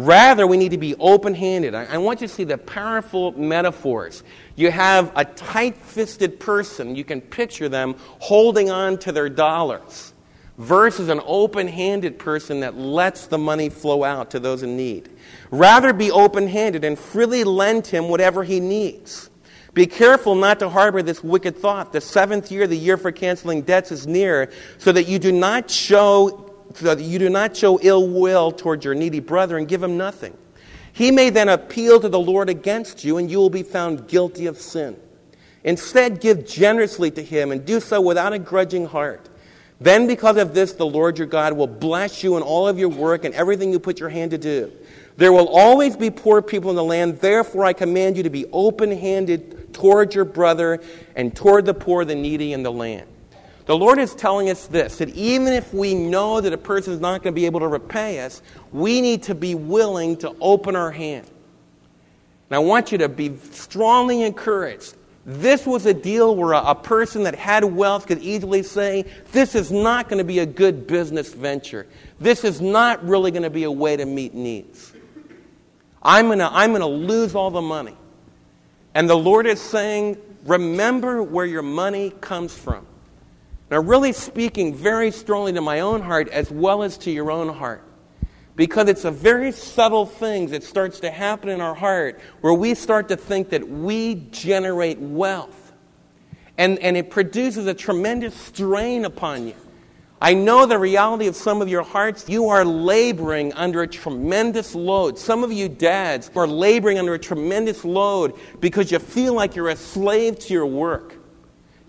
Rather, 0.00 0.46
we 0.46 0.56
need 0.56 0.70
to 0.70 0.78
be 0.78 0.94
open 0.94 1.34
handed. 1.34 1.74
I, 1.74 1.84
I, 1.84 1.98
want 1.98 2.22
you 2.22 2.26
to 2.26 2.32
see 2.32 2.44
the 2.44 2.56
powerful 2.56 3.32
metaphors. 3.32 4.22
You 4.56 4.70
have 4.70 5.12
a 5.14 5.26
tight 5.26 5.76
fisted 5.76 6.40
person, 6.40 6.96
you 6.96 7.04
can 7.04 7.20
picture 7.20 7.68
them 7.68 7.96
holding 8.18 8.70
on 8.70 8.96
to 9.00 9.12
their 9.12 9.28
dollars, 9.28 10.14
versus 10.56 11.10
an 11.10 11.20
open 11.26 11.68
handed 11.68 12.18
person 12.18 12.60
that 12.60 12.78
lets 12.78 13.26
the 13.26 13.36
money 13.36 13.68
flow 13.68 14.02
out 14.02 14.30
to 14.30 14.40
those 14.40 14.62
in 14.62 14.74
need. 14.74 15.10
Rather, 15.50 15.92
be 15.92 16.10
open 16.10 16.48
handed 16.48 16.82
and 16.82 16.98
freely 16.98 17.44
lend 17.44 17.86
him 17.86 18.08
whatever 18.08 18.42
he 18.42 18.58
needs. 18.58 19.28
Be 19.74 19.86
careful 19.86 20.34
not 20.34 20.60
to 20.60 20.70
harbor 20.70 21.02
this 21.02 21.22
wicked 21.22 21.58
thought. 21.58 21.92
The 21.92 22.00
seventh 22.00 22.50
year, 22.50 22.66
the 22.66 22.74
year 22.74 22.96
for 22.96 23.12
canceling 23.12 23.62
debts, 23.62 23.92
is 23.92 24.06
near, 24.06 24.50
so 24.78 24.92
that 24.92 25.08
you 25.08 25.18
do 25.18 25.30
not 25.30 25.70
show 25.70 26.49
so 26.74 26.94
that 26.94 27.02
you 27.02 27.18
do 27.18 27.28
not 27.28 27.56
show 27.56 27.78
ill 27.82 28.08
will 28.08 28.52
toward 28.52 28.84
your 28.84 28.94
needy 28.94 29.20
brother 29.20 29.58
and 29.58 29.68
give 29.68 29.82
him 29.82 29.96
nothing. 29.96 30.36
He 30.92 31.10
may 31.10 31.30
then 31.30 31.48
appeal 31.48 32.00
to 32.00 32.08
the 32.08 32.18
Lord 32.18 32.48
against 32.48 33.04
you, 33.04 33.16
and 33.18 33.30
you 33.30 33.38
will 33.38 33.50
be 33.50 33.62
found 33.62 34.08
guilty 34.08 34.46
of 34.46 34.58
sin. 34.58 34.96
Instead, 35.62 36.20
give 36.20 36.46
generously 36.46 37.10
to 37.12 37.22
him 37.22 37.52
and 37.52 37.64
do 37.64 37.80
so 37.80 38.00
without 38.00 38.32
a 38.32 38.38
grudging 38.38 38.86
heart. 38.86 39.28
Then, 39.80 40.06
because 40.06 40.36
of 40.36 40.52
this, 40.52 40.72
the 40.72 40.86
Lord 40.86 41.18
your 41.18 41.26
God 41.26 41.54
will 41.54 41.66
bless 41.66 42.22
you 42.22 42.36
in 42.36 42.42
all 42.42 42.68
of 42.68 42.78
your 42.78 42.88
work 42.88 43.24
and 43.24 43.34
everything 43.34 43.72
you 43.72 43.78
put 43.78 43.98
your 43.98 44.10
hand 44.10 44.30
to 44.32 44.38
do. 44.38 44.70
There 45.16 45.32
will 45.32 45.48
always 45.48 45.96
be 45.96 46.10
poor 46.10 46.42
people 46.42 46.70
in 46.70 46.76
the 46.76 46.84
land. 46.84 47.18
Therefore, 47.18 47.64
I 47.64 47.72
command 47.72 48.16
you 48.16 48.22
to 48.22 48.30
be 48.30 48.46
open 48.52 48.90
handed 48.90 49.72
toward 49.72 50.14
your 50.14 50.24
brother 50.24 50.82
and 51.16 51.34
toward 51.34 51.66
the 51.66 51.74
poor, 51.74 52.04
the 52.04 52.14
needy 52.14 52.52
in 52.52 52.62
the 52.62 52.72
land. 52.72 53.06
The 53.66 53.76
Lord 53.76 53.98
is 53.98 54.14
telling 54.14 54.50
us 54.50 54.66
this 54.66 54.98
that 54.98 55.10
even 55.10 55.52
if 55.52 55.72
we 55.72 55.94
know 55.94 56.40
that 56.40 56.52
a 56.52 56.58
person 56.58 56.92
is 56.92 57.00
not 57.00 57.22
going 57.22 57.34
to 57.34 57.40
be 57.40 57.46
able 57.46 57.60
to 57.60 57.68
repay 57.68 58.20
us, 58.20 58.42
we 58.72 59.00
need 59.00 59.22
to 59.24 59.34
be 59.34 59.54
willing 59.54 60.16
to 60.18 60.34
open 60.40 60.76
our 60.76 60.90
hand. 60.90 61.26
And 62.48 62.56
I 62.56 62.58
want 62.58 62.90
you 62.90 62.98
to 62.98 63.08
be 63.08 63.36
strongly 63.52 64.22
encouraged. 64.22 64.96
This 65.26 65.66
was 65.66 65.86
a 65.86 65.94
deal 65.94 66.34
where 66.34 66.54
a, 66.54 66.70
a 66.70 66.74
person 66.74 67.22
that 67.24 67.34
had 67.34 67.62
wealth 67.62 68.06
could 68.06 68.18
easily 68.18 68.62
say, 68.62 69.04
This 69.32 69.54
is 69.54 69.70
not 69.70 70.08
going 70.08 70.18
to 70.18 70.24
be 70.24 70.40
a 70.40 70.46
good 70.46 70.86
business 70.86 71.32
venture. 71.32 71.86
This 72.18 72.42
is 72.42 72.60
not 72.60 73.06
really 73.06 73.30
going 73.30 73.42
to 73.42 73.50
be 73.50 73.64
a 73.64 73.70
way 73.70 73.96
to 73.96 74.06
meet 74.06 74.34
needs. 74.34 74.92
I'm 76.02 76.26
going 76.26 76.40
I'm 76.40 76.70
going 76.70 76.80
to 76.80 76.86
lose 76.86 77.34
all 77.34 77.50
the 77.50 77.60
money. 77.60 77.96
And 78.94 79.08
the 79.08 79.16
Lord 79.16 79.46
is 79.46 79.60
saying, 79.60 80.16
Remember 80.44 81.22
where 81.22 81.44
your 81.44 81.62
money 81.62 82.10
comes 82.20 82.54
from. 82.54 82.86
Now, 83.70 83.78
really 83.78 84.12
speaking 84.12 84.74
very 84.74 85.12
strongly 85.12 85.52
to 85.52 85.60
my 85.60 85.80
own 85.80 86.02
heart 86.02 86.28
as 86.28 86.50
well 86.50 86.82
as 86.82 86.98
to 86.98 87.10
your 87.10 87.30
own 87.30 87.48
heart. 87.48 87.84
because 88.56 88.90
it's 88.90 89.06
a 89.06 89.10
very 89.10 89.52
subtle 89.52 90.04
thing 90.04 90.48
that 90.48 90.62
starts 90.62 91.00
to 91.00 91.10
happen 91.10 91.48
in 91.48 91.62
our 91.62 91.74
heart 91.74 92.20
where 92.42 92.52
we 92.52 92.74
start 92.74 93.08
to 93.08 93.16
think 93.16 93.48
that 93.48 93.66
we 93.66 94.16
generate 94.32 94.98
wealth. 94.98 95.72
And, 96.58 96.78
and 96.80 96.94
it 96.94 97.08
produces 97.08 97.66
a 97.66 97.72
tremendous 97.72 98.34
strain 98.34 99.06
upon 99.06 99.46
you. 99.46 99.54
I 100.20 100.34
know 100.34 100.66
the 100.66 100.78
reality 100.78 101.26
of 101.26 101.36
some 101.36 101.62
of 101.62 101.70
your 101.70 101.82
hearts. 101.82 102.28
You 102.28 102.50
are 102.50 102.62
laboring 102.62 103.54
under 103.54 103.80
a 103.80 103.88
tremendous 103.88 104.74
load. 104.74 105.18
Some 105.18 105.42
of 105.42 105.50
you 105.50 105.70
dads 105.70 106.30
are 106.36 106.46
laboring 106.46 106.98
under 106.98 107.14
a 107.14 107.18
tremendous 107.18 107.82
load 107.82 108.34
because 108.60 108.92
you 108.92 108.98
feel 108.98 109.32
like 109.32 109.56
you're 109.56 109.70
a 109.70 109.76
slave 109.76 110.38
to 110.40 110.52
your 110.52 110.66
work. 110.66 111.16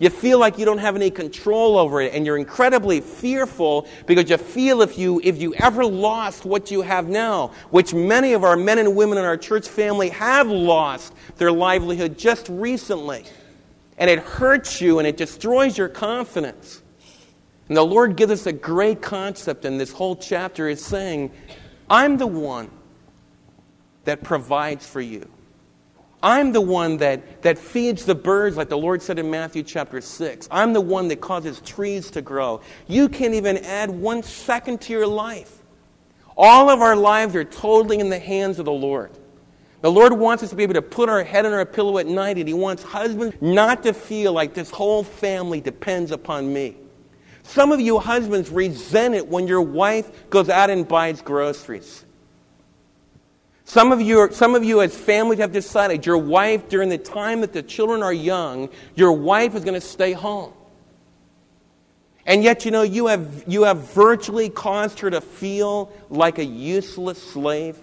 You 0.02 0.10
feel 0.10 0.40
like 0.40 0.58
you 0.58 0.64
don't 0.64 0.78
have 0.78 0.96
any 0.96 1.12
control 1.12 1.78
over 1.78 2.00
it, 2.00 2.12
and 2.12 2.26
you're 2.26 2.36
incredibly 2.36 3.00
fearful 3.00 3.86
because 4.04 4.28
you 4.28 4.36
feel 4.36 4.82
if 4.82 4.98
you, 4.98 5.20
if 5.22 5.40
you 5.40 5.54
ever 5.54 5.84
lost 5.86 6.44
what 6.44 6.72
you 6.72 6.82
have 6.82 7.08
now, 7.08 7.52
which 7.70 7.94
many 7.94 8.32
of 8.32 8.42
our 8.42 8.56
men 8.56 8.80
and 8.80 8.96
women 8.96 9.16
in 9.16 9.24
our 9.24 9.36
church 9.36 9.68
family 9.68 10.08
have 10.08 10.48
lost 10.48 11.14
their 11.36 11.52
livelihood 11.52 12.18
just 12.18 12.48
recently. 12.48 13.24
And 13.96 14.10
it 14.10 14.18
hurts 14.18 14.80
you 14.80 14.98
and 14.98 15.06
it 15.06 15.16
destroys 15.16 15.78
your 15.78 15.88
confidence. 15.88 16.82
And 17.68 17.76
the 17.76 17.86
Lord 17.86 18.16
gives 18.16 18.32
us 18.32 18.46
a 18.46 18.52
great 18.52 19.02
concept 19.02 19.64
in 19.64 19.78
this 19.78 19.92
whole 19.92 20.16
chapter 20.16 20.68
is 20.68 20.84
saying, 20.84 21.30
I'm 21.88 22.16
the 22.16 22.26
one 22.26 22.72
that 24.02 24.24
provides 24.24 24.84
for 24.84 25.00
you. 25.00 25.28
I'm 26.22 26.52
the 26.52 26.60
one 26.60 26.98
that, 26.98 27.42
that 27.42 27.58
feeds 27.58 28.04
the 28.04 28.14
birds, 28.14 28.56
like 28.56 28.68
the 28.68 28.78
Lord 28.78 29.02
said 29.02 29.18
in 29.18 29.30
Matthew 29.30 29.62
chapter 29.62 30.00
6. 30.00 30.48
I'm 30.50 30.72
the 30.72 30.80
one 30.80 31.08
that 31.08 31.20
causes 31.20 31.60
trees 31.62 32.10
to 32.12 32.22
grow. 32.22 32.60
You 32.86 33.08
can't 33.08 33.34
even 33.34 33.58
add 33.58 33.90
one 33.90 34.22
second 34.22 34.80
to 34.82 34.92
your 34.92 35.06
life. 35.06 35.62
All 36.36 36.70
of 36.70 36.80
our 36.80 36.96
lives 36.96 37.34
are 37.34 37.44
totally 37.44 37.98
in 37.98 38.08
the 38.08 38.18
hands 38.18 38.58
of 38.58 38.66
the 38.66 38.72
Lord. 38.72 39.10
The 39.80 39.90
Lord 39.90 40.12
wants 40.12 40.44
us 40.44 40.50
to 40.50 40.56
be 40.56 40.62
able 40.62 40.74
to 40.74 40.82
put 40.82 41.08
our 41.08 41.24
head 41.24 41.44
on 41.44 41.52
our 41.52 41.66
pillow 41.66 41.98
at 41.98 42.06
night, 42.06 42.38
and 42.38 42.46
He 42.46 42.54
wants 42.54 42.84
husbands 42.84 43.36
not 43.40 43.82
to 43.82 43.92
feel 43.92 44.32
like 44.32 44.54
this 44.54 44.70
whole 44.70 45.02
family 45.02 45.60
depends 45.60 46.12
upon 46.12 46.52
me. 46.52 46.76
Some 47.42 47.72
of 47.72 47.80
you 47.80 47.98
husbands 47.98 48.48
resent 48.50 49.16
it 49.16 49.26
when 49.26 49.48
your 49.48 49.60
wife 49.60 50.30
goes 50.30 50.48
out 50.48 50.70
and 50.70 50.86
buys 50.86 51.20
groceries. 51.20 52.04
Some 53.72 53.90
of, 53.90 54.02
you, 54.02 54.28
some 54.32 54.54
of 54.54 54.64
you, 54.64 54.82
as 54.82 54.94
families, 54.94 55.38
have 55.38 55.50
decided 55.50 56.04
your 56.04 56.18
wife, 56.18 56.68
during 56.68 56.90
the 56.90 56.98
time 56.98 57.40
that 57.40 57.54
the 57.54 57.62
children 57.62 58.02
are 58.02 58.12
young, 58.12 58.68
your 58.96 59.12
wife 59.12 59.54
is 59.54 59.64
going 59.64 59.72
to 59.72 59.80
stay 59.80 60.12
home. 60.12 60.52
And 62.26 62.44
yet, 62.44 62.66
you 62.66 62.70
know, 62.70 62.82
you 62.82 63.06
have, 63.06 63.44
you 63.46 63.62
have 63.62 63.78
virtually 63.94 64.50
caused 64.50 65.00
her 65.00 65.08
to 65.08 65.22
feel 65.22 65.90
like 66.10 66.38
a 66.38 66.44
useless 66.44 67.22
slave. 67.22 67.78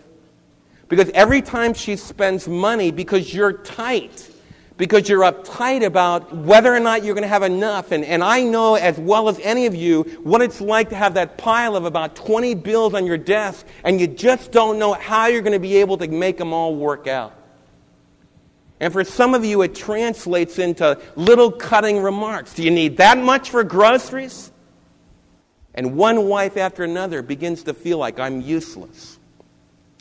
Because 0.89 1.09
every 1.15 1.41
time 1.41 1.73
she 1.73 1.95
spends 1.95 2.47
money, 2.47 2.91
because 2.91 3.33
you're 3.33 3.53
tight, 3.53 4.28
because 4.79 5.09
you're 5.09 5.23
uptight 5.23 5.85
about 5.85 6.33
whether 6.33 6.73
or 6.73 6.79
not 6.79 7.03
you're 7.03 7.13
going 7.13 7.23
to 7.23 7.27
have 7.27 7.43
enough. 7.43 7.91
And, 7.91 8.05
and 8.05 8.23
I 8.23 8.43
know 8.43 8.75
as 8.75 8.97
well 8.97 9.27
as 9.27 9.37
any 9.39 9.65
of 9.65 9.75
you 9.75 10.03
what 10.23 10.41
it's 10.41 10.61
like 10.61 10.89
to 10.89 10.95
have 10.95 11.15
that 11.15 11.37
pile 11.37 11.75
of 11.75 11.83
about 11.83 12.15
20 12.15 12.55
bills 12.55 12.93
on 12.93 13.05
your 13.05 13.17
desk 13.17 13.67
and 13.83 13.99
you 13.99 14.07
just 14.07 14.53
don't 14.53 14.79
know 14.79 14.93
how 14.93 15.27
you're 15.27 15.41
going 15.41 15.53
to 15.53 15.59
be 15.59 15.75
able 15.75 15.97
to 15.97 16.07
make 16.07 16.37
them 16.37 16.53
all 16.53 16.73
work 16.73 17.07
out. 17.07 17.35
And 18.79 18.93
for 18.93 19.03
some 19.03 19.33
of 19.33 19.43
you, 19.43 19.61
it 19.63 19.75
translates 19.75 20.57
into 20.57 20.97
little 21.17 21.51
cutting 21.51 22.01
remarks. 22.01 22.53
Do 22.53 22.63
you 22.63 22.71
need 22.71 22.95
that 22.97 23.17
much 23.17 23.49
for 23.49 23.65
groceries? 23.65 24.49
And 25.73 25.97
one 25.97 26.29
wife 26.29 26.55
after 26.55 26.85
another 26.85 27.21
begins 27.21 27.63
to 27.63 27.73
feel 27.73 27.97
like 27.97 28.17
I'm 28.17 28.39
useless. 28.39 29.19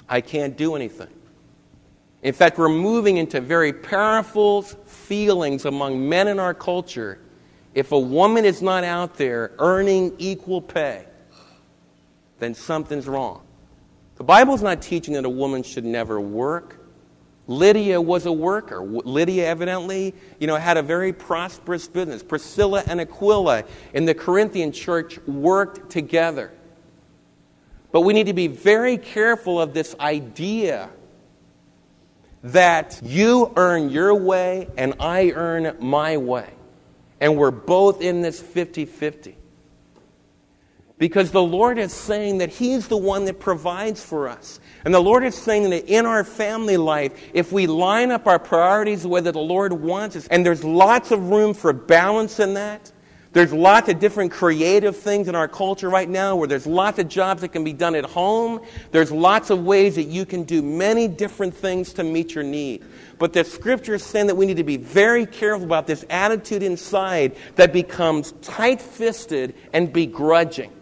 I 0.09 0.21
can't 0.21 0.57
do 0.57 0.77
anything. 0.77 1.18
In 2.23 2.33
fact, 2.35 2.59
we're 2.59 2.69
moving 2.69 3.19
into 3.19 3.41
very 3.41 3.73
powerful 3.73 4.63
feelings 4.63 5.65
among 5.65 6.09
men 6.09 6.29
in 6.29 6.41
our 6.41 6.55
culture. 6.55 7.21
If 7.75 7.93
a 7.93 7.99
woman 7.99 8.45
is 8.45 8.61
not 8.61 8.83
out 8.83 9.17
there 9.17 9.53
earning 9.59 10.15
equal 10.19 10.61
pay, 10.61 11.05
then 12.41 12.55
something's 12.55 13.07
wrong. 13.07 13.43
The 14.17 14.25
Bible's 14.25 14.63
not 14.63 14.83
teaching 14.83 15.15
that 15.15 15.25
a 15.25 15.31
woman 15.31 15.63
should 15.63 15.85
never 15.85 16.21
work. 16.21 16.81
Lydia 17.47 18.01
was 18.01 18.27
a 18.27 18.33
worker. 18.33 18.83
Lydia 18.83 19.47
evidently, 19.47 20.13
you 20.41 20.49
know, 20.49 20.57
had 20.57 20.77
a 20.77 20.83
very 20.83 21.13
prosperous 21.13 21.87
business. 21.87 22.23
Priscilla 22.23 22.83
and 22.89 23.01
Aquila 23.01 23.63
in 23.95 24.05
the 24.05 24.15
Corinthian 24.15 24.73
church 24.73 25.19
worked 25.27 25.89
together. 25.89 26.53
But 27.93 28.03
we 28.03 28.13
need 28.13 28.27
to 28.27 28.35
be 28.35 28.49
very 28.49 28.99
careful 28.99 29.61
of 29.61 29.73
this 29.73 29.95
idea 30.01 30.91
that 32.43 33.01
you 33.03 33.53
earn 33.57 33.91
your 33.91 34.15
way 34.15 34.69
and 34.77 34.95
I 35.01 35.31
earn 35.31 35.77
my 35.81 36.17
way. 36.17 36.51
And 37.21 37.37
we're 37.37 37.51
both 37.51 38.01
in 38.01 38.23
this 38.23 38.41
50 38.41 38.85
50. 38.85 39.37
Because 40.99 41.31
the 41.31 41.43
Lord 41.43 41.79
is 41.79 41.93
saying 41.93 42.39
that 42.39 42.51
He's 42.51 42.89
the 42.89 42.97
one 42.97 43.25
that 43.27 43.39
provides 43.39 44.03
for 44.03 44.29
us. 44.29 44.59
And 44.85 44.93
the 44.93 45.01
Lord 45.01 45.25
is 45.25 45.37
saying 45.37 45.71
that 45.71 45.89
in 45.89 46.07
our 46.07 46.25
family 46.25 46.77
life, 46.77 47.13
if 47.33 47.53
we 47.53 47.69
line 47.69 48.11
up 48.11 48.27
our 48.27 48.41
priorities 48.41 49.03
the 49.03 49.09
way 49.09 49.21
that 49.21 49.33
the 49.33 49.39
Lord 49.39 49.73
wants 49.73 50.17
us, 50.17 50.27
and 50.27 50.45
there's 50.45 50.65
lots 50.65 51.13
of 51.13 51.31
room 51.31 51.55
for 51.55 51.73
balance 51.73 52.41
in 52.41 52.55
that, 52.55 52.91
there's 53.39 53.53
lots 53.53 53.89
of 53.89 54.01
different 54.01 54.33
creative 54.33 54.97
things 54.97 55.29
in 55.29 55.37
our 55.37 55.47
culture 55.47 55.89
right 55.89 56.09
now 56.09 56.35
where 56.35 56.49
there's 56.49 56.67
lots 56.67 56.99
of 56.99 57.09
jobs 57.09 57.43
that 57.43 57.51
can 57.51 57.63
be 57.63 57.73
done 57.73 57.95
at 57.95 58.05
home. 58.05 58.61
There's 58.91 59.13
lots 59.13 59.51
of 59.51 59.63
ways 59.63 59.95
that 59.95 60.09
you 60.09 60.27
can 60.27 60.43
do 60.43 60.61
many 60.61 61.07
different 61.07 61.55
things 61.55 61.93
to 61.93 62.03
meet 62.03 62.35
your 62.35 62.43
need. 62.43 62.85
But 63.17 63.33
the 63.33 63.45
scripture 63.45 63.95
is 63.95 64.03
saying 64.03 64.27
that 64.27 64.35
we 64.35 64.45
need 64.45 64.57
to 64.57 64.65
be 64.65 64.77
very 64.77 65.25
careful 65.25 65.65
about 65.65 65.87
this 65.87 66.05
attitude 66.11 66.65
inside 66.65 67.37
that 67.55 67.73
becomes 67.73 68.33
tight 68.43 68.81
fisted 68.81 69.55
and 69.73 69.93
begrudging. 69.93 70.73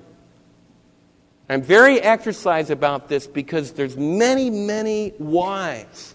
I'm 1.51 1.61
very 1.61 2.01
exercised 2.01 2.71
about 2.71 3.11
this 3.11 3.27
because 3.27 3.73
there's 3.73 3.99
many, 3.99 4.49
many 4.49 5.13
wives 5.19 6.15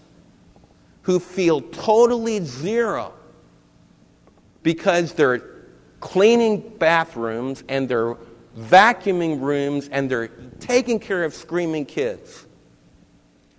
who 1.02 1.20
feel 1.20 1.60
totally 1.60 2.40
zero 2.44 3.12
because 4.64 5.12
they're 5.12 5.51
cleaning 6.02 6.60
bathrooms 6.78 7.64
and 7.68 7.88
they're 7.88 8.16
vacuuming 8.58 9.40
rooms 9.40 9.88
and 9.88 10.10
they're 10.10 10.28
taking 10.60 10.98
care 10.98 11.24
of 11.24 11.32
screaming 11.32 11.86
kids. 11.86 12.44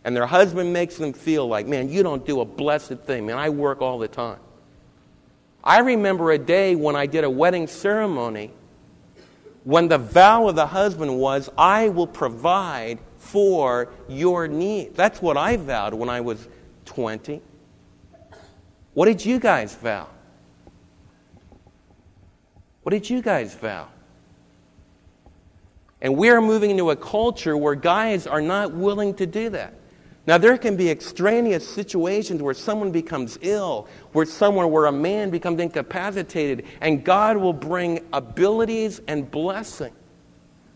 And 0.04 0.16
their 0.16 0.28
husband 0.28 0.72
makes 0.72 0.98
them 0.98 1.14
feel 1.14 1.48
like, 1.48 1.66
man, 1.66 1.90
you 1.90 2.04
don't 2.04 2.24
do 2.26 2.42
a 2.42 2.46
blessed 2.46 3.00
thing. 3.00 3.26
Man, 3.26 3.40
I 3.40 3.50
work 3.50 3.82
all 3.82 3.98
the 3.98 4.08
time. 4.08 4.40
I 5.64 5.80
remember 5.80 6.32
a 6.32 6.38
day 6.38 6.76
when 6.76 6.96
I 6.96 7.06
did 7.06 7.24
a 7.24 7.30
wedding 7.30 7.66
ceremony 7.66 8.52
when 9.64 9.88
the 9.88 9.98
vow 9.98 10.50
of 10.50 10.56
the 10.56 10.68
husband 10.68 11.18
was, 11.18 11.50
I 11.58 11.90
will 11.90 12.08
provide 12.08 13.00
for 13.18 13.90
your 14.10 14.48
needs. 14.48 14.96
That's 14.96 15.22
what 15.22 15.38
I 15.38 15.56
vowed 15.56 15.94
when 15.94 16.10
I 16.10 16.22
was 16.22 16.48
20. 16.86 17.42
What 18.94 19.06
did 19.06 19.26
you 19.26 19.40
guys 19.40 19.74
vow? 19.76 20.10
What 22.84 22.92
did 22.92 23.10
you 23.10 23.22
guys 23.22 23.56
vow? 23.56 23.88
And 26.02 26.18
we 26.18 26.30
are 26.30 26.42
moving 26.42 26.72
into 26.72 26.90
a 26.92 26.96
culture 26.96 27.56
where 27.58 27.76
guys 27.76 28.28
are 28.28 28.42
not 28.42 28.74
willing 28.74 29.14
to 29.16 29.26
do 29.26 29.50
that. 29.50 29.74
Now, 30.26 30.38
there 30.38 30.58
can 30.58 30.78
be 30.78 30.90
extraneous 30.90 31.68
situations 31.68 32.42
where 32.42 32.54
someone 32.54 32.92
becomes 32.92 33.38
ill, 33.42 33.88
where 34.14 34.26
someone, 34.26 34.72
where 34.72 34.86
a 34.86 34.92
man 34.92 35.30
becomes 35.30 35.60
incapacitated, 35.60 36.66
and 36.80 37.04
God 37.04 37.36
will 37.36 37.54
bring 37.54 38.06
abilities 38.14 39.02
and 39.08 39.30
blessing. 39.30 39.94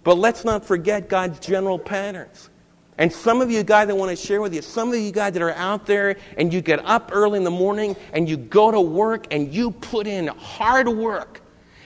But 0.03 0.17
let's 0.17 0.43
not 0.43 0.65
forget 0.65 1.07
God's 1.07 1.39
general 1.39 1.79
patterns. 1.79 2.49
And 2.97 3.11
some 3.11 3.41
of 3.41 3.51
you 3.51 3.63
guys 3.63 3.89
I 3.89 3.93
want 3.93 4.09
to 4.09 4.15
share 4.15 4.41
with 4.41 4.53
you, 4.53 4.61
some 4.61 4.89
of 4.89 4.95
you 4.95 5.11
guys 5.11 5.33
that 5.33 5.41
are 5.41 5.53
out 5.53 5.85
there 5.85 6.15
and 6.37 6.51
you 6.51 6.61
get 6.61 6.83
up 6.85 7.11
early 7.13 7.37
in 7.37 7.43
the 7.43 7.51
morning 7.51 7.95
and 8.13 8.27
you 8.27 8.37
go 8.37 8.71
to 8.71 8.81
work 8.81 9.27
and 9.31 9.53
you 9.53 9.71
put 9.71 10.07
in 10.07 10.27
hard 10.27 10.87
work 10.87 11.41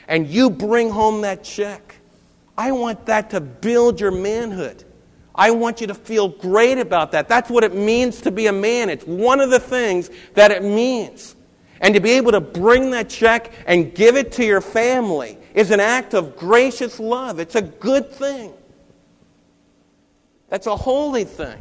and 0.07 0.27
you 0.27 0.49
bring 0.49 0.89
home 0.89 1.21
that 1.21 1.43
check. 1.43 1.95
I 2.57 2.71
want 2.71 3.05
that 3.05 3.29
to 3.31 3.41
build 3.41 3.99
your 3.99 4.11
manhood. 4.11 4.83
I 5.33 5.51
want 5.51 5.81
you 5.81 5.87
to 5.87 5.95
feel 5.95 6.27
great 6.27 6.77
about 6.77 7.13
that. 7.13 7.29
That's 7.29 7.49
what 7.49 7.63
it 7.63 7.73
means 7.73 8.21
to 8.21 8.31
be 8.31 8.47
a 8.47 8.53
man. 8.53 8.89
It's 8.89 9.05
one 9.05 9.39
of 9.39 9.49
the 9.49 9.59
things 9.59 10.09
that 10.33 10.51
it 10.51 10.63
means. 10.63 11.35
And 11.79 11.95
to 11.95 11.99
be 11.99 12.11
able 12.11 12.33
to 12.33 12.41
bring 12.41 12.91
that 12.91 13.09
check 13.09 13.51
and 13.65 13.95
give 13.95 14.15
it 14.15 14.33
to 14.33 14.45
your 14.45 14.61
family 14.61 15.37
is 15.53 15.71
an 15.71 15.79
act 15.79 16.13
of 16.13 16.35
gracious 16.35 16.99
love. 16.99 17.39
It's 17.39 17.55
a 17.55 17.61
good 17.61 18.11
thing. 18.11 18.53
That's 20.49 20.67
a 20.67 20.75
holy 20.75 21.23
thing. 21.23 21.59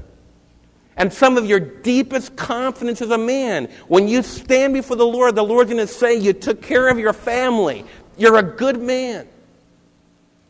And 0.96 1.10
some 1.10 1.38
of 1.38 1.46
your 1.46 1.60
deepest 1.60 2.36
confidence 2.36 3.00
as 3.00 3.10
a 3.10 3.16
man, 3.16 3.70
when 3.88 4.08
you 4.08 4.22
stand 4.22 4.74
before 4.74 4.96
the 4.96 5.06
Lord, 5.06 5.34
the 5.34 5.42
Lord's 5.42 5.70
going 5.70 5.86
to 5.86 5.90
say, 5.90 6.16
You 6.16 6.34
took 6.34 6.60
care 6.60 6.88
of 6.88 6.98
your 6.98 7.14
family. 7.14 7.86
You're 8.20 8.36
a 8.36 8.42
good 8.42 8.82
man. 8.82 9.26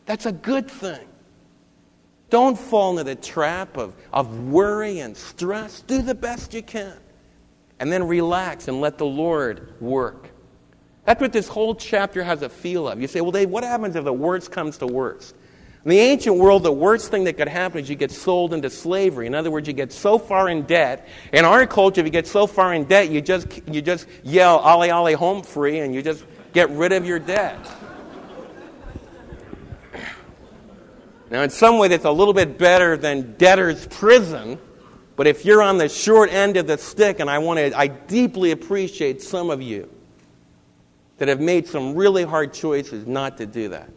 That's 0.05 0.25
a 0.25 0.31
good 0.33 0.69
thing. 0.69 1.07
Don't 2.29 2.59
fall 2.59 2.91
into 2.91 3.05
the 3.05 3.15
trap 3.15 3.77
of, 3.77 3.95
of 4.11 4.49
worry 4.49 4.99
and 4.99 5.15
stress. 5.15 5.81
Do 5.81 6.01
the 6.01 6.13
best 6.13 6.53
you 6.53 6.63
can. 6.63 6.97
And 7.79 7.89
then 7.89 8.05
relax 8.07 8.67
and 8.67 8.81
let 8.81 8.97
the 8.97 9.05
Lord 9.05 9.73
work. 9.79 10.29
That's 11.05 11.21
what 11.21 11.31
this 11.31 11.47
whole 11.47 11.73
chapter 11.73 12.21
has 12.23 12.41
a 12.41 12.49
feel 12.49 12.89
of. 12.89 12.99
You 12.99 13.07
say, 13.07 13.21
well, 13.21 13.31
Dave, 13.31 13.49
what 13.49 13.63
happens 13.63 13.95
if 13.95 14.03
the 14.03 14.11
worst 14.11 14.51
comes 14.51 14.77
to 14.79 14.85
worst? 14.85 15.33
In 15.85 15.91
the 15.91 15.99
ancient 15.99 16.35
world, 16.35 16.63
the 16.63 16.73
worst 16.73 17.09
thing 17.09 17.23
that 17.23 17.37
could 17.37 17.47
happen 17.47 17.79
is 17.79 17.89
you 17.89 17.95
get 17.95 18.11
sold 18.11 18.53
into 18.53 18.69
slavery. 18.69 19.27
In 19.27 19.33
other 19.33 19.49
words, 19.49 19.65
you 19.65 19.73
get 19.73 19.93
so 19.93 20.17
far 20.17 20.49
in 20.49 20.63
debt. 20.63 21.07
In 21.31 21.45
our 21.45 21.65
culture, 21.65 22.01
if 22.01 22.05
you 22.05 22.11
get 22.11 22.27
so 22.27 22.47
far 22.47 22.73
in 22.73 22.83
debt, 22.83 23.09
you 23.09 23.21
just, 23.21 23.47
you 23.65 23.81
just 23.81 24.07
yell, 24.23 24.59
"Ali, 24.59 24.91
Ali, 24.91 25.13
home 25.13 25.41
free, 25.41 25.79
and 25.79 25.95
you 25.95 26.01
just 26.01 26.25
get 26.53 26.69
rid 26.69 26.91
of 26.91 27.05
your 27.05 27.19
debt. 27.19 27.59
Now, 31.29 31.43
in 31.43 31.49
some 31.49 31.77
way, 31.77 31.87
that's 31.87 32.03
a 32.03 32.11
little 32.11 32.33
bit 32.33 32.57
better 32.57 32.97
than 32.97 33.35
debtor's 33.37 33.87
prison. 33.87 34.59
But 35.15 35.27
if 35.27 35.45
you're 35.45 35.61
on 35.61 35.77
the 35.77 35.87
short 35.87 36.31
end 36.31 36.57
of 36.57 36.67
the 36.67 36.77
stick, 36.77 37.19
and 37.19 37.29
I 37.29 37.37
want 37.37 37.59
to, 37.59 37.77
I 37.77 37.87
deeply 37.87 38.51
appreciate 38.51 39.21
some 39.21 39.49
of 39.49 39.61
you 39.61 39.89
that 41.19 41.29
have 41.29 41.39
made 41.39 41.67
some 41.67 41.95
really 41.95 42.23
hard 42.23 42.53
choices 42.53 43.07
not 43.07 43.37
to 43.37 43.45
do 43.45 43.69
that. 43.69 43.89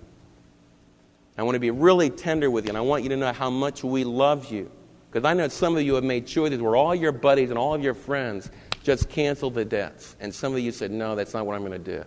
I 1.37 1.43
want 1.43 1.57
to 1.57 1.61
be 1.61 1.73
really 1.73 2.11
tender 2.11 2.51
with 2.51 2.67
you, 2.67 2.69
and 2.69 2.79
I 2.79 2.83
want 2.83 3.03
you 3.03 3.09
to 3.09 3.17
know 3.17 3.33
how 3.33 3.51
much 3.51 3.83
we 3.83 4.05
love 4.05 4.53
you. 4.53 4.71
Because 5.11 5.25
I 5.25 5.35
know 5.35 5.49
some 5.49 5.77
of 5.77 5.83
you 5.83 5.95
have 5.95 6.05
made 6.05 6.27
choices 6.27 6.61
where 6.61 6.77
all 6.77 6.95
your 6.95 7.13
buddies 7.13 7.51
and 7.51 7.59
all 7.59 7.75
of 7.75 7.83
your 7.83 7.95
friends 7.95 8.51
just 8.85 9.09
canceled 9.09 9.55
the 9.55 9.65
debts. 9.65 10.15
And 10.21 10.33
some 10.33 10.53
of 10.53 10.61
you 10.61 10.71
said, 10.71 10.91
no, 10.91 11.17
that's 11.17 11.35
not 11.35 11.47
what 11.47 11.57
I'm 11.57 11.65
going 11.65 11.73
to 11.73 11.79
do. 11.79 12.05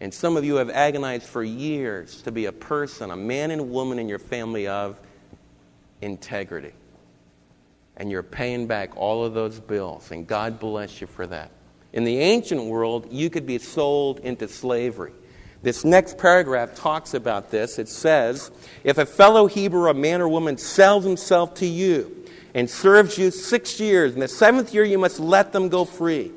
And 0.00 0.14
some 0.14 0.36
of 0.36 0.44
you 0.44 0.56
have 0.56 0.70
agonized 0.70 1.26
for 1.26 1.42
years 1.42 2.22
to 2.22 2.30
be 2.30 2.46
a 2.46 2.52
person, 2.52 3.10
a 3.10 3.16
man 3.16 3.50
and 3.50 3.70
woman 3.70 3.98
in 3.98 4.08
your 4.08 4.20
family 4.20 4.68
of 4.68 4.98
integrity. 6.00 6.72
And 7.96 8.10
you're 8.10 8.22
paying 8.22 8.68
back 8.68 8.96
all 8.96 9.24
of 9.24 9.34
those 9.34 9.58
bills, 9.58 10.12
and 10.12 10.26
God 10.26 10.60
bless 10.60 11.00
you 11.00 11.08
for 11.08 11.26
that. 11.26 11.50
In 11.92 12.04
the 12.04 12.18
ancient 12.18 12.64
world, 12.64 13.08
you 13.10 13.28
could 13.28 13.46
be 13.46 13.58
sold 13.58 14.20
into 14.20 14.46
slavery. 14.46 15.12
This 15.62 15.84
next 15.84 16.16
paragraph 16.16 16.76
talks 16.76 17.14
about 17.14 17.50
this. 17.50 17.80
It 17.80 17.88
says, 17.88 18.52
If 18.84 18.98
a 18.98 19.06
fellow 19.06 19.46
Hebrew, 19.46 19.90
a 19.90 19.94
man 19.94 20.20
or 20.20 20.28
woman, 20.28 20.56
sells 20.58 21.02
himself 21.02 21.54
to 21.54 21.66
you 21.66 22.24
and 22.54 22.70
serves 22.70 23.18
you 23.18 23.32
six 23.32 23.80
years, 23.80 24.14
in 24.14 24.20
the 24.20 24.28
seventh 24.28 24.72
year 24.72 24.84
you 24.84 24.98
must 24.98 25.18
let 25.18 25.52
them 25.52 25.68
go 25.68 25.84
free. 25.84 26.30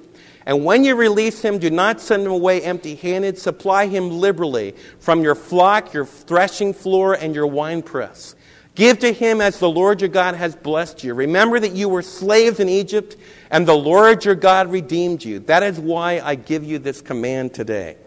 And 0.45 0.65
when 0.65 0.83
you 0.83 0.95
release 0.95 1.41
him, 1.41 1.59
do 1.59 1.69
not 1.69 2.01
send 2.01 2.23
him 2.23 2.31
away 2.31 2.61
empty 2.61 2.95
handed. 2.95 3.37
Supply 3.37 3.87
him 3.87 4.09
liberally 4.09 4.75
from 4.99 5.21
your 5.21 5.35
flock, 5.35 5.93
your 5.93 6.05
threshing 6.05 6.73
floor, 6.73 7.13
and 7.13 7.35
your 7.35 7.47
winepress. 7.47 8.35
Give 8.73 8.97
to 8.99 9.11
him 9.11 9.41
as 9.41 9.59
the 9.59 9.69
Lord 9.69 10.01
your 10.01 10.09
God 10.09 10.33
has 10.35 10.55
blessed 10.55 11.03
you. 11.03 11.13
Remember 11.13 11.59
that 11.59 11.73
you 11.73 11.89
were 11.89 12.01
slaves 12.01 12.59
in 12.59 12.69
Egypt, 12.69 13.17
and 13.51 13.67
the 13.67 13.75
Lord 13.75 14.23
your 14.23 14.35
God 14.35 14.71
redeemed 14.71 15.23
you. 15.23 15.39
That 15.39 15.61
is 15.61 15.79
why 15.79 16.21
I 16.21 16.35
give 16.35 16.63
you 16.63 16.79
this 16.79 17.01
command 17.01 17.53
today. 17.53 17.97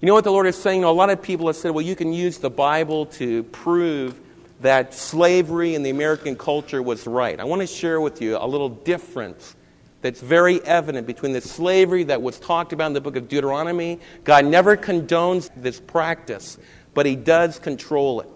You 0.00 0.06
know 0.06 0.14
what 0.14 0.24
the 0.24 0.32
Lord 0.32 0.46
is 0.46 0.56
saying? 0.56 0.84
A 0.84 0.90
lot 0.90 1.10
of 1.10 1.20
people 1.20 1.46
have 1.46 1.56
said, 1.56 1.72
well, 1.72 1.84
you 1.84 1.96
can 1.96 2.12
use 2.12 2.38
the 2.38 2.50
Bible 2.50 3.06
to 3.06 3.42
prove 3.44 4.20
that 4.60 4.94
slavery 4.94 5.74
in 5.74 5.82
the 5.82 5.90
American 5.90 6.36
culture 6.36 6.82
was 6.82 7.06
right. 7.06 7.40
I 7.40 7.44
want 7.44 7.60
to 7.62 7.66
share 7.66 8.00
with 8.00 8.20
you 8.20 8.36
a 8.36 8.46
little 8.46 8.68
difference 8.68 9.56
that's 10.02 10.20
very 10.20 10.62
evident 10.64 11.06
between 11.06 11.32
the 11.32 11.40
slavery 11.40 12.04
that 12.04 12.22
was 12.22 12.38
talked 12.38 12.72
about 12.72 12.86
in 12.86 12.92
the 12.92 13.00
book 13.00 13.16
of 13.16 13.28
Deuteronomy. 13.28 14.00
God 14.24 14.46
never 14.46 14.76
condones 14.76 15.50
this 15.56 15.80
practice, 15.80 16.58
but 16.94 17.06
He 17.06 17.16
does 17.16 17.58
control 17.58 18.20
it. 18.20 18.28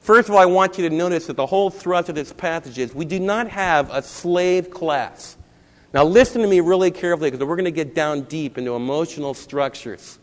First 0.00 0.28
of 0.28 0.34
all, 0.34 0.40
I 0.40 0.46
want 0.46 0.78
you 0.78 0.88
to 0.88 0.94
notice 0.94 1.26
that 1.26 1.36
the 1.36 1.46
whole 1.46 1.70
thrust 1.70 2.08
of 2.08 2.14
this 2.14 2.32
passage 2.32 2.78
is 2.78 2.94
we 2.94 3.04
do 3.04 3.18
not 3.18 3.48
have 3.48 3.90
a 3.90 4.02
slave 4.02 4.70
class. 4.70 5.36
Now, 5.92 6.04
listen 6.04 6.42
to 6.42 6.48
me 6.48 6.60
really 6.60 6.90
carefully 6.90 7.30
because 7.30 7.44
we're 7.46 7.56
going 7.56 7.64
to 7.64 7.70
get 7.70 7.94
down 7.94 8.22
deep 8.22 8.58
into 8.58 8.74
emotional 8.74 9.34
structures. 9.34 10.18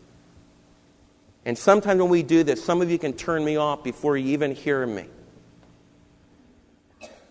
And 1.44 1.56
sometimes 1.56 2.00
when 2.00 2.10
we 2.10 2.22
do 2.22 2.42
this, 2.42 2.64
some 2.64 2.82
of 2.82 2.90
you 2.90 2.98
can 2.98 3.12
turn 3.12 3.44
me 3.44 3.56
off 3.56 3.84
before 3.84 4.16
you 4.16 4.32
even 4.32 4.54
hear 4.54 4.86
me. 4.86 5.06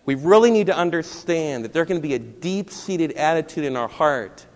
We 0.06 0.14
really 0.14 0.52
need 0.52 0.68
to 0.68 0.76
understand 0.76 1.64
that 1.64 1.72
there 1.72 1.84
can 1.84 2.00
be 2.00 2.14
a 2.14 2.18
deep 2.18 2.70
seated 2.70 3.12
attitude 3.12 3.64
in 3.64 3.76
our 3.76 3.88
heart 3.88 4.46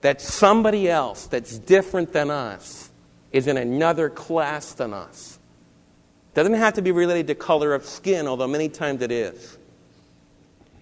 that 0.00 0.20
somebody 0.20 0.88
else 0.88 1.26
that's 1.26 1.58
different 1.58 2.12
than 2.12 2.30
us 2.30 2.90
is 3.32 3.48
in 3.48 3.56
another 3.56 4.08
class 4.08 4.72
than 4.74 4.94
us. 4.94 5.38
Doesn't 6.34 6.54
have 6.54 6.74
to 6.74 6.82
be 6.82 6.92
related 6.92 7.26
to 7.28 7.34
color 7.34 7.74
of 7.74 7.84
skin, 7.84 8.26
although 8.26 8.46
many 8.46 8.68
times 8.68 9.02
it 9.02 9.10
is. 9.10 9.58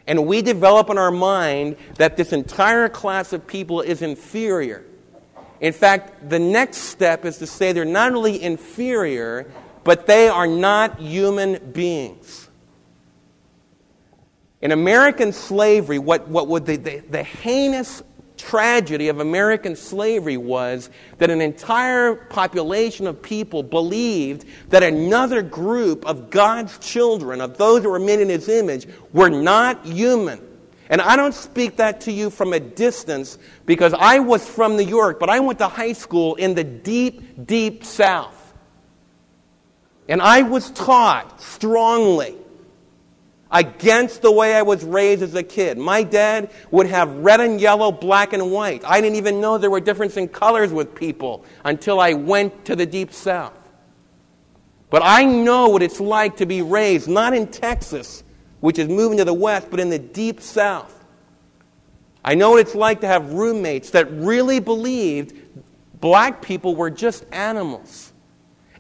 And 0.07 0.26
we 0.26 0.42
develop 0.42 0.90
in 0.90 0.98
our 0.98 1.11
mind 1.11 1.76
that 1.96 2.16
this 2.16 2.33
entire 2.33 2.88
class 2.88 3.33
of 3.33 3.46
people 3.46 3.80
is 3.80 4.02
inferior. 4.02 4.85
In 5.61 5.72
fact, 5.72 6.28
the 6.28 6.40
next 6.40 6.78
step 6.78 7.24
is 7.24 7.38
to 7.38 7.46
say 7.46 7.72
they're 7.72 7.85
not 7.85 8.12
only 8.12 8.42
inferior, 8.42 9.50
but 9.85 10.07
they 10.07 10.28
are 10.28 10.46
not 10.46 10.98
human 10.98 11.72
beings. 11.72 12.41
In 14.62 14.70
American 14.70 15.33
slavery, 15.33 15.98
what, 15.98 16.29
what 16.29 16.46
would 16.46 16.64
the, 16.66 16.77
the, 16.77 16.98
the 17.01 17.22
heinous 17.25 18.03
tragedy 18.37 19.09
of 19.09 19.18
American 19.18 19.75
slavery 19.75 20.37
was 20.37 20.88
that 21.18 21.31
an 21.31 21.40
entire 21.40 22.14
population 22.14 23.09
of 23.09 23.20
people 23.20 23.64
believed 23.64 24.46
that 24.68 24.85
another 24.85 25.42
group 25.42 26.07
of 26.07 26.31
God's 26.31 26.79
children, 26.79 27.40
of 27.40 27.59
those 27.59 27.83
that 27.83 27.90
were 27.90 27.98
made 27.98 28.20
in 28.20 28.29
His 28.29 28.48
image, 28.48 28.87
were 29.12 29.31
not 29.31 29.85
human. 29.85 30.40
And 30.88 31.01
I 31.01 31.16
don't 31.16 31.35
speak 31.35 31.77
that 31.77 32.03
to 32.03 32.12
you 32.12 32.31
from 32.31 32.53
a 32.53 32.61
distance 32.61 33.38
because 33.66 33.94
I 33.94 34.20
was 34.20 34.48
from 34.48 34.77
New 34.77 34.87
York, 34.87 35.18
but 35.18 35.31
I 35.31 35.40
went 35.40 35.59
to 35.59 35.68
high 35.68 35.94
school 35.94 36.37
in 36.37 36.55
the 36.55 36.64
deep, 36.64 37.46
deep 37.46 37.85
South. 37.85 38.38
And 40.09 40.20
I 40.20 40.42
was 40.42 40.70
taught 40.70 41.40
strongly 41.40 42.37
against 43.52 44.22
the 44.22 44.32
way 44.32 44.54
I 44.54 44.62
was 44.62 44.82
raised 44.82 45.22
as 45.22 45.34
a 45.34 45.42
kid. 45.42 45.76
My 45.76 46.02
dad 46.02 46.50
would 46.70 46.86
have 46.86 47.10
red 47.16 47.40
and 47.40 47.60
yellow, 47.60 47.92
black 47.92 48.32
and 48.32 48.50
white. 48.50 48.82
I 48.84 49.00
didn't 49.00 49.16
even 49.16 49.40
know 49.40 49.58
there 49.58 49.70
were 49.70 49.80
differences 49.80 50.16
in 50.16 50.28
colors 50.28 50.72
with 50.72 50.94
people 50.94 51.44
until 51.64 52.00
I 52.00 52.14
went 52.14 52.64
to 52.64 52.76
the 52.76 52.86
deep 52.86 53.12
south. 53.12 53.52
But 54.88 55.02
I 55.04 55.24
know 55.24 55.68
what 55.68 55.82
it's 55.82 56.00
like 56.00 56.36
to 56.38 56.46
be 56.46 56.62
raised, 56.62 57.08
not 57.08 57.34
in 57.34 57.46
Texas, 57.46 58.24
which 58.60 58.78
is 58.78 58.88
moving 58.88 59.18
to 59.18 59.24
the 59.24 59.34
west, 59.34 59.68
but 59.70 59.80
in 59.80 59.90
the 59.90 59.98
deep 59.98 60.40
south. 60.40 60.98
I 62.24 62.34
know 62.34 62.50
what 62.50 62.60
it's 62.60 62.74
like 62.74 63.00
to 63.00 63.06
have 63.06 63.32
roommates 63.32 63.90
that 63.90 64.10
really 64.12 64.60
believed 64.60 65.34
black 66.00 66.42
people 66.42 66.76
were 66.76 66.90
just 66.90 67.24
animals. 67.32 68.12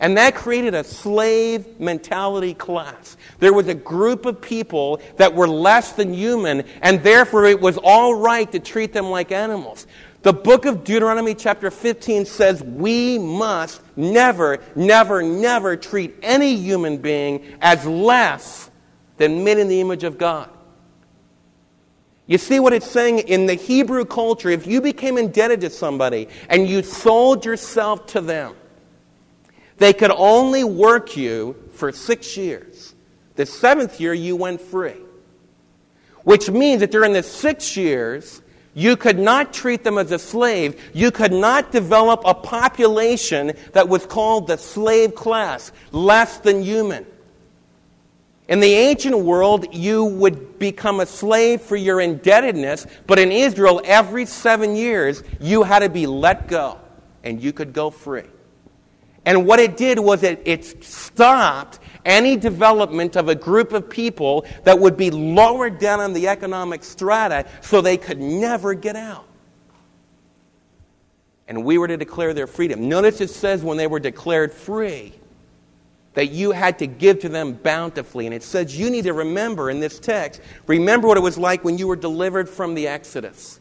And 0.02 0.16
that 0.16 0.34
created 0.34 0.74
a 0.74 0.82
slave 0.82 1.78
mentality 1.78 2.54
class. 2.54 3.16
There 3.38 3.52
was 3.52 3.68
a 3.68 3.74
group 3.74 4.26
of 4.26 4.40
people 4.40 5.00
that 5.16 5.32
were 5.32 5.46
less 5.46 5.92
than 5.92 6.12
human, 6.12 6.64
and 6.82 7.04
therefore 7.04 7.44
it 7.44 7.60
was 7.60 7.78
all 7.78 8.16
right 8.16 8.50
to 8.50 8.58
treat 8.58 8.92
them 8.92 9.10
like 9.10 9.30
animals. 9.30 9.86
The 10.22 10.32
book 10.32 10.66
of 10.66 10.82
Deuteronomy, 10.82 11.36
chapter 11.36 11.70
15, 11.70 12.26
says 12.26 12.64
we 12.64 13.16
must 13.16 13.80
never, 13.94 14.58
never, 14.74 15.22
never 15.22 15.76
treat 15.76 16.16
any 16.20 16.56
human 16.56 16.98
being 16.98 17.56
as 17.60 17.86
less 17.86 18.72
than 19.18 19.44
made 19.44 19.58
in 19.58 19.68
the 19.68 19.80
image 19.80 20.02
of 20.02 20.18
God. 20.18 20.50
You 22.26 22.38
see 22.38 22.58
what 22.58 22.72
it's 22.72 22.90
saying 22.90 23.20
in 23.20 23.46
the 23.46 23.54
Hebrew 23.54 24.04
culture? 24.04 24.48
If 24.48 24.66
you 24.66 24.80
became 24.80 25.16
indebted 25.16 25.60
to 25.60 25.70
somebody 25.70 26.28
and 26.48 26.68
you 26.68 26.82
sold 26.82 27.44
yourself 27.44 28.06
to 28.06 28.20
them, 28.20 28.56
they 29.78 29.92
could 29.92 30.10
only 30.10 30.64
work 30.64 31.16
you 31.16 31.56
for 31.72 31.92
six 31.92 32.36
years. 32.36 32.94
The 33.36 33.46
seventh 33.46 34.00
year, 34.00 34.14
you 34.14 34.36
went 34.36 34.60
free. 34.60 34.96
Which 36.24 36.50
means 36.50 36.80
that 36.80 36.90
during 36.90 37.12
the 37.12 37.22
six 37.22 37.76
years, 37.76 38.42
you 38.74 38.96
could 38.96 39.18
not 39.18 39.52
treat 39.52 39.84
them 39.84 39.98
as 39.98 40.12
a 40.12 40.18
slave. 40.18 40.80
You 40.94 41.10
could 41.10 41.32
not 41.32 41.72
develop 41.72 42.22
a 42.24 42.34
population 42.34 43.52
that 43.72 43.88
was 43.88 44.06
called 44.06 44.46
the 44.46 44.56
slave 44.56 45.14
class, 45.14 45.72
less 45.90 46.38
than 46.38 46.62
human. 46.62 47.06
In 48.48 48.60
the 48.60 48.74
ancient 48.74 49.18
world, 49.18 49.74
you 49.74 50.04
would 50.04 50.58
become 50.58 51.00
a 51.00 51.06
slave 51.06 51.62
for 51.62 51.76
your 51.76 52.00
indebtedness, 52.00 52.86
but 53.06 53.18
in 53.18 53.32
Israel, 53.32 53.80
every 53.84 54.26
seven 54.26 54.74
years, 54.76 55.22
you 55.40 55.62
had 55.62 55.80
to 55.80 55.88
be 55.88 56.06
let 56.06 56.48
go 56.48 56.78
and 57.24 57.42
you 57.42 57.52
could 57.52 57.72
go 57.72 57.90
free. 57.90 58.24
And 59.24 59.46
what 59.46 59.60
it 59.60 59.76
did 59.76 59.98
was 59.98 60.22
it, 60.22 60.42
it 60.44 60.84
stopped 60.84 61.78
any 62.04 62.36
development 62.36 63.16
of 63.16 63.28
a 63.28 63.34
group 63.34 63.72
of 63.72 63.88
people 63.88 64.44
that 64.64 64.78
would 64.78 64.96
be 64.96 65.10
lower 65.10 65.70
down 65.70 66.00
on 66.00 66.12
the 66.12 66.28
economic 66.28 66.82
strata 66.82 67.46
so 67.60 67.80
they 67.80 67.96
could 67.96 68.18
never 68.18 68.74
get 68.74 68.96
out. 68.96 69.26
And 71.46 71.64
we 71.64 71.78
were 71.78 71.88
to 71.88 71.96
declare 71.96 72.34
their 72.34 72.46
freedom. 72.46 72.88
Notice 72.88 73.20
it 73.20 73.30
says 73.30 73.62
when 73.62 73.76
they 73.76 73.86
were 73.86 74.00
declared 74.00 74.52
free, 74.52 75.12
that 76.14 76.30
you 76.30 76.50
had 76.52 76.78
to 76.78 76.86
give 76.86 77.20
to 77.20 77.28
them 77.28 77.54
bountifully. 77.54 78.26
And 78.26 78.34
it 78.34 78.42
says 78.42 78.78
you 78.78 78.90
need 78.90 79.04
to 79.04 79.12
remember 79.12 79.70
in 79.70 79.80
this 79.80 79.98
text, 79.98 80.40
remember 80.66 81.08
what 81.08 81.16
it 81.16 81.22
was 81.22 81.38
like 81.38 81.64
when 81.64 81.78
you 81.78 81.86
were 81.86 81.96
delivered 81.96 82.48
from 82.48 82.74
the 82.74 82.86
Exodus. 82.88 83.60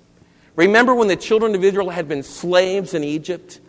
Remember 0.55 0.93
when 0.93 1.07
the 1.07 1.15
children 1.15 1.55
of 1.55 1.63
Israel 1.63 1.89
had 1.89 2.07
been 2.07 2.23
slaves 2.23 2.93
in 2.93 3.03
Egypt? 3.03 3.60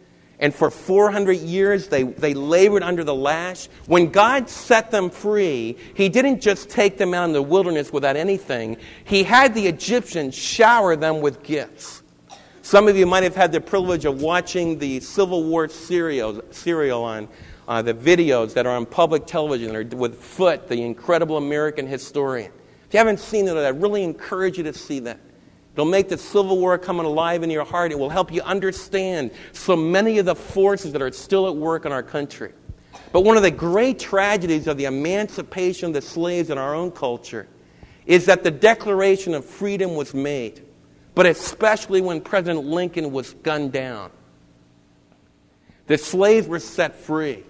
And 0.42 0.52
for 0.52 0.70
400 0.72 1.34
years, 1.34 1.86
they, 1.86 2.02
they 2.02 2.34
labored 2.34 2.82
under 2.82 3.04
the 3.04 3.14
lash. 3.14 3.68
When 3.86 4.10
God 4.10 4.50
set 4.50 4.90
them 4.90 5.08
free, 5.08 5.78
He 5.94 6.08
didn't 6.08 6.40
just 6.40 6.68
take 6.68 6.98
them 6.98 7.14
out 7.14 7.26
in 7.26 7.32
the 7.32 7.40
wilderness 7.40 7.92
without 7.92 8.16
anything, 8.16 8.76
He 9.04 9.22
had 9.22 9.54
the 9.54 9.68
Egyptians 9.68 10.34
shower 10.34 10.96
them 10.96 11.20
with 11.20 11.44
gifts. 11.44 12.02
Some 12.60 12.88
of 12.88 12.96
you 12.96 13.06
might 13.06 13.22
have 13.22 13.36
had 13.36 13.52
the 13.52 13.60
privilege 13.60 14.04
of 14.04 14.20
watching 14.20 14.80
the 14.80 14.98
Civil 14.98 15.44
War 15.44 15.68
serial, 15.68 16.42
serial 16.50 17.04
on 17.04 17.28
uh, 17.68 17.80
the 17.80 17.94
videos 17.94 18.52
that 18.54 18.66
are 18.66 18.76
on 18.76 18.84
public 18.84 19.26
television 19.26 19.76
or 19.76 19.84
with 19.96 20.20
Foote, 20.20 20.66
the 20.66 20.82
incredible 20.82 21.36
American 21.36 21.86
historian. 21.86 22.50
If 22.88 22.94
you 22.94 22.98
haven't 22.98 23.20
seen 23.20 23.46
it, 23.46 23.56
I 23.56 23.68
really 23.68 24.02
encourage 24.02 24.58
you 24.58 24.64
to 24.64 24.72
see 24.72 24.98
that. 25.00 25.20
It'll 25.74 25.86
make 25.86 26.08
the 26.08 26.18
Civil 26.18 26.58
War 26.58 26.76
come 26.76 27.00
alive 27.00 27.42
in 27.42 27.50
your 27.50 27.64
heart. 27.64 27.92
It 27.92 27.98
will 27.98 28.10
help 28.10 28.30
you 28.30 28.42
understand 28.42 29.30
so 29.52 29.74
many 29.74 30.18
of 30.18 30.26
the 30.26 30.34
forces 30.34 30.92
that 30.92 31.00
are 31.00 31.10
still 31.12 31.46
at 31.46 31.56
work 31.56 31.86
in 31.86 31.92
our 31.92 32.02
country. 32.02 32.52
But 33.10 33.22
one 33.22 33.36
of 33.38 33.42
the 33.42 33.50
great 33.50 33.98
tragedies 33.98 34.66
of 34.66 34.76
the 34.76 34.84
emancipation 34.84 35.88
of 35.88 35.94
the 35.94 36.02
slaves 36.02 36.50
in 36.50 36.58
our 36.58 36.74
own 36.74 36.90
culture 36.90 37.48
is 38.04 38.26
that 38.26 38.42
the 38.42 38.50
Declaration 38.50 39.32
of 39.32 39.44
Freedom 39.44 39.94
was 39.94 40.12
made, 40.12 40.62
but 41.14 41.24
especially 41.24 42.02
when 42.02 42.20
President 42.20 42.66
Lincoln 42.66 43.12
was 43.12 43.32
gunned 43.42 43.72
down. 43.72 44.10
The 45.86 45.96
slaves 45.96 46.46
were 46.46 46.58
set 46.58 46.96
free, 46.96 47.44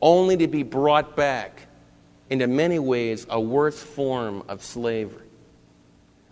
only 0.00 0.36
to 0.36 0.46
be 0.46 0.62
brought 0.62 1.16
back 1.16 1.66
into 2.30 2.46
many 2.46 2.78
ways 2.78 3.26
a 3.28 3.40
worse 3.40 3.82
form 3.82 4.44
of 4.48 4.62
slavery. 4.62 5.23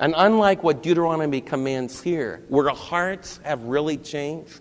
And 0.03 0.15
unlike 0.17 0.65
what 0.65 0.83
Deuteronomy 0.83 1.41
commands 1.41 2.03
here, 2.03 2.43
where 2.49 2.69
hearts 2.71 3.39
have 3.45 3.63
really 3.63 3.97
changed, 3.97 4.61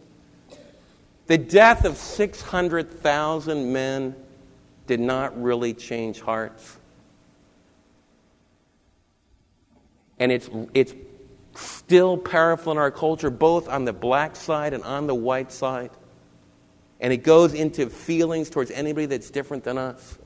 the 1.26 1.40
death 1.40 1.84
of 1.84 1.98
600,000 1.98 3.74
men 3.74 4.16
did 4.86 5.00
not 5.00 5.42
really 5.42 5.74
change 5.74 6.22
hearts. 6.22 6.78
And 10.20 10.32
it's, 10.32 10.48
it's 10.76 10.94
still 11.56 12.18
powerful 12.18 12.74
in 12.74 12.78
our 12.78 12.92
culture, 12.92 13.32
both 13.32 13.68
on 13.68 13.84
the 13.84 13.94
black 13.94 14.36
side 14.36 14.76
and 14.76 14.84
on 14.84 15.08
the 15.08 15.16
white 15.16 15.52
side. 15.52 15.90
And 17.00 17.12
it 17.12 17.24
goes 17.24 17.56
into 17.56 17.90
feelings 17.90 18.52
towards 18.52 18.70
anybody 18.70 19.08
that's 19.08 19.32
different 19.32 19.64
than 19.64 19.80
us. 19.80 20.20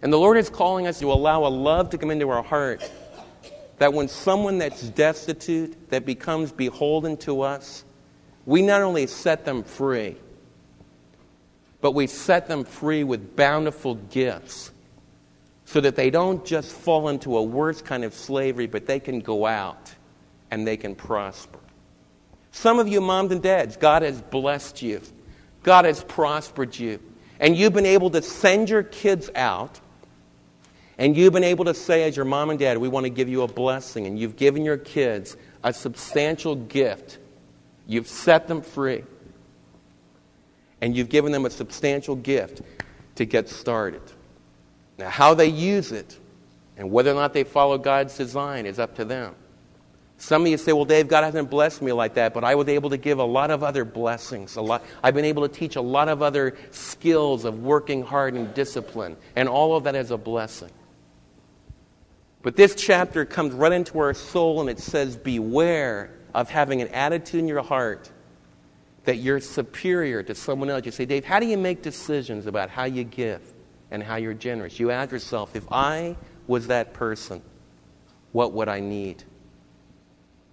And 0.00 0.10
the 0.10 0.18
Lord 0.18 0.38
is 0.38 0.48
calling 0.48 0.86
us 0.86 1.00
to 1.00 1.12
allow 1.12 1.44
a 1.44 1.52
love 1.52 1.90
to 1.90 1.98
come 1.98 2.10
into 2.10 2.30
our 2.30 2.42
heart 2.42 2.90
that 3.78 3.92
when 3.92 4.08
someone 4.08 4.58
that's 4.58 4.82
destitute, 4.82 5.90
that 5.90 6.06
becomes 6.06 6.52
beholden 6.52 7.16
to 7.18 7.42
us, 7.42 7.84
we 8.46 8.62
not 8.62 8.82
only 8.82 9.06
set 9.06 9.44
them 9.44 9.62
free, 9.62 10.16
but 11.80 11.92
we 11.92 12.06
set 12.06 12.48
them 12.48 12.64
free 12.64 13.04
with 13.04 13.36
bountiful 13.36 13.96
gifts 13.96 14.70
so 15.66 15.80
that 15.80 15.96
they 15.96 16.10
don't 16.10 16.44
just 16.44 16.72
fall 16.72 17.08
into 17.08 17.36
a 17.36 17.42
worse 17.42 17.82
kind 17.82 18.04
of 18.04 18.14
slavery, 18.14 18.66
but 18.66 18.86
they 18.86 19.00
can 19.00 19.20
go 19.20 19.46
out 19.46 19.94
and 20.50 20.66
they 20.66 20.76
can 20.76 20.94
prosper. 20.94 21.58
Some 22.52 22.78
of 22.78 22.88
you 22.88 23.00
moms 23.00 23.32
and 23.32 23.42
dads, 23.42 23.76
God 23.76 24.02
has 24.02 24.22
blessed 24.22 24.80
you, 24.80 25.02
God 25.62 25.84
has 25.84 26.02
prospered 26.04 26.78
you, 26.78 27.00
and 27.40 27.56
you've 27.56 27.74
been 27.74 27.84
able 27.84 28.10
to 28.10 28.22
send 28.22 28.70
your 28.70 28.84
kids 28.84 29.28
out 29.34 29.80
and 30.98 31.16
you've 31.16 31.32
been 31.32 31.44
able 31.44 31.66
to 31.66 31.74
say, 31.74 32.04
as 32.04 32.16
your 32.16 32.24
mom 32.24 32.50
and 32.50 32.58
dad, 32.58 32.78
we 32.78 32.88
want 32.88 33.04
to 33.04 33.10
give 33.10 33.28
you 33.28 33.42
a 33.42 33.48
blessing, 33.48 34.06
and 34.06 34.18
you've 34.18 34.36
given 34.36 34.64
your 34.64 34.78
kids 34.78 35.36
a 35.62 35.72
substantial 35.72 36.56
gift. 36.56 37.18
You've 37.86 38.08
set 38.08 38.48
them 38.48 38.62
free. 38.62 39.04
And 40.80 40.96
you've 40.96 41.08
given 41.08 41.32
them 41.32 41.44
a 41.46 41.50
substantial 41.50 42.16
gift 42.16 42.62
to 43.16 43.24
get 43.24 43.48
started. 43.48 44.02
Now, 44.98 45.10
how 45.10 45.34
they 45.34 45.48
use 45.48 45.92
it 45.92 46.18
and 46.76 46.90
whether 46.90 47.10
or 47.10 47.14
not 47.14 47.32
they 47.32 47.44
follow 47.44 47.78
God's 47.78 48.16
design 48.16 48.66
is 48.66 48.78
up 48.78 48.96
to 48.96 49.04
them. 49.04 49.34
Some 50.18 50.42
of 50.42 50.48
you 50.48 50.56
say, 50.56 50.72
well, 50.72 50.86
Dave, 50.86 51.08
God 51.08 51.24
hasn't 51.24 51.50
blessed 51.50 51.82
me 51.82 51.92
like 51.92 52.14
that, 52.14 52.32
but 52.32 52.42
I 52.42 52.54
was 52.54 52.68
able 52.68 52.90
to 52.90 52.96
give 52.96 53.18
a 53.18 53.24
lot 53.24 53.50
of 53.50 53.62
other 53.62 53.84
blessings. 53.84 54.56
A 54.56 54.62
lot, 54.62 54.82
I've 55.02 55.14
been 55.14 55.26
able 55.26 55.46
to 55.46 55.54
teach 55.54 55.76
a 55.76 55.80
lot 55.82 56.08
of 56.08 56.22
other 56.22 56.56
skills 56.70 57.44
of 57.44 57.62
working 57.62 58.02
hard 58.02 58.34
and 58.34 58.52
discipline, 58.54 59.16
and 59.34 59.48
all 59.48 59.76
of 59.76 59.84
that 59.84 59.94
is 59.94 60.10
a 60.10 60.16
blessing. 60.16 60.70
But 62.46 62.54
this 62.54 62.76
chapter 62.76 63.24
comes 63.24 63.52
right 63.54 63.72
into 63.72 63.98
our 63.98 64.14
soul 64.14 64.60
and 64.60 64.70
it 64.70 64.78
says, 64.78 65.16
Beware 65.16 66.12
of 66.32 66.48
having 66.48 66.80
an 66.80 66.86
attitude 66.86 67.40
in 67.40 67.48
your 67.48 67.60
heart 67.60 68.08
that 69.02 69.16
you're 69.16 69.40
superior 69.40 70.22
to 70.22 70.32
someone 70.32 70.70
else. 70.70 70.86
You 70.86 70.92
say, 70.92 71.06
Dave, 71.06 71.24
how 71.24 71.40
do 71.40 71.46
you 71.46 71.58
make 71.58 71.82
decisions 71.82 72.46
about 72.46 72.70
how 72.70 72.84
you 72.84 73.02
give 73.02 73.42
and 73.90 74.00
how 74.00 74.14
you're 74.14 74.32
generous? 74.32 74.78
You 74.78 74.92
ask 74.92 75.10
yourself, 75.10 75.56
if 75.56 75.64
I 75.72 76.16
was 76.46 76.68
that 76.68 76.94
person, 76.94 77.42
what 78.30 78.52
would 78.52 78.68
I 78.68 78.78
need? 78.78 79.24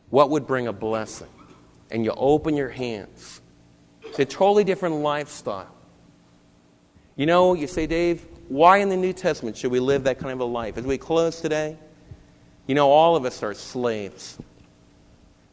What 0.09 0.31
would 0.31 0.47
bring 0.47 0.65
a 0.65 0.73
blessing? 0.73 1.29
And 1.91 2.03
you 2.03 2.11
open 2.17 2.55
your 2.57 2.69
hands. 2.69 3.39
It's 4.01 4.17
a 4.17 4.25
totally 4.25 4.63
different 4.63 4.95
lifestyle. 4.95 5.69
You 7.15 7.27
know, 7.27 7.53
you 7.53 7.67
say, 7.67 7.85
Dave, 7.85 8.25
why 8.47 8.77
in 8.77 8.89
the 8.89 8.97
New 8.97 9.13
Testament 9.13 9.57
should 9.57 9.71
we 9.71 9.79
live 9.79 10.05
that 10.05 10.17
kind 10.17 10.33
of 10.33 10.39
a 10.39 10.45
life? 10.45 10.77
As 10.77 10.85
we 10.85 10.97
close 10.97 11.39
today, 11.39 11.77
you 12.67 12.75
know, 12.75 12.89
all 12.89 13.15
of 13.15 13.25
us 13.25 13.43
are 13.43 13.53
slaves. 13.53 14.37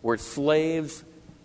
We're 0.03 0.17
slaves 0.17 1.05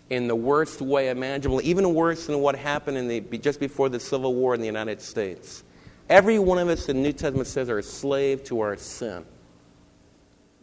in 0.10 0.28
the 0.28 0.36
worst 0.36 0.82
way 0.82 1.10
imaginable, 1.10 1.62
even 1.63 1.93
worse 1.93 2.28
than 2.28 2.39
what 2.39 2.56
happened 2.56 2.97
in 2.97 3.08
the, 3.08 3.21
just 3.38 3.60
before 3.60 3.89
the 3.89 3.99
Civil 3.99 4.36
War 4.36 4.54
in 4.54 4.62
the 4.62 4.67
United 4.67 5.01
States. 5.01 5.63
Every 6.10 6.38
one 6.38 6.60
of 6.60 6.69
us 6.69 6.88
in 6.88 6.97
the 6.97 7.04
New 7.04 7.13
Testament 7.13 7.47
says 7.47 7.69
are 7.69 7.80
a 7.80 7.84
slave 7.84 8.43
to 8.45 8.60
our 8.60 8.78
sin. 8.78 9.25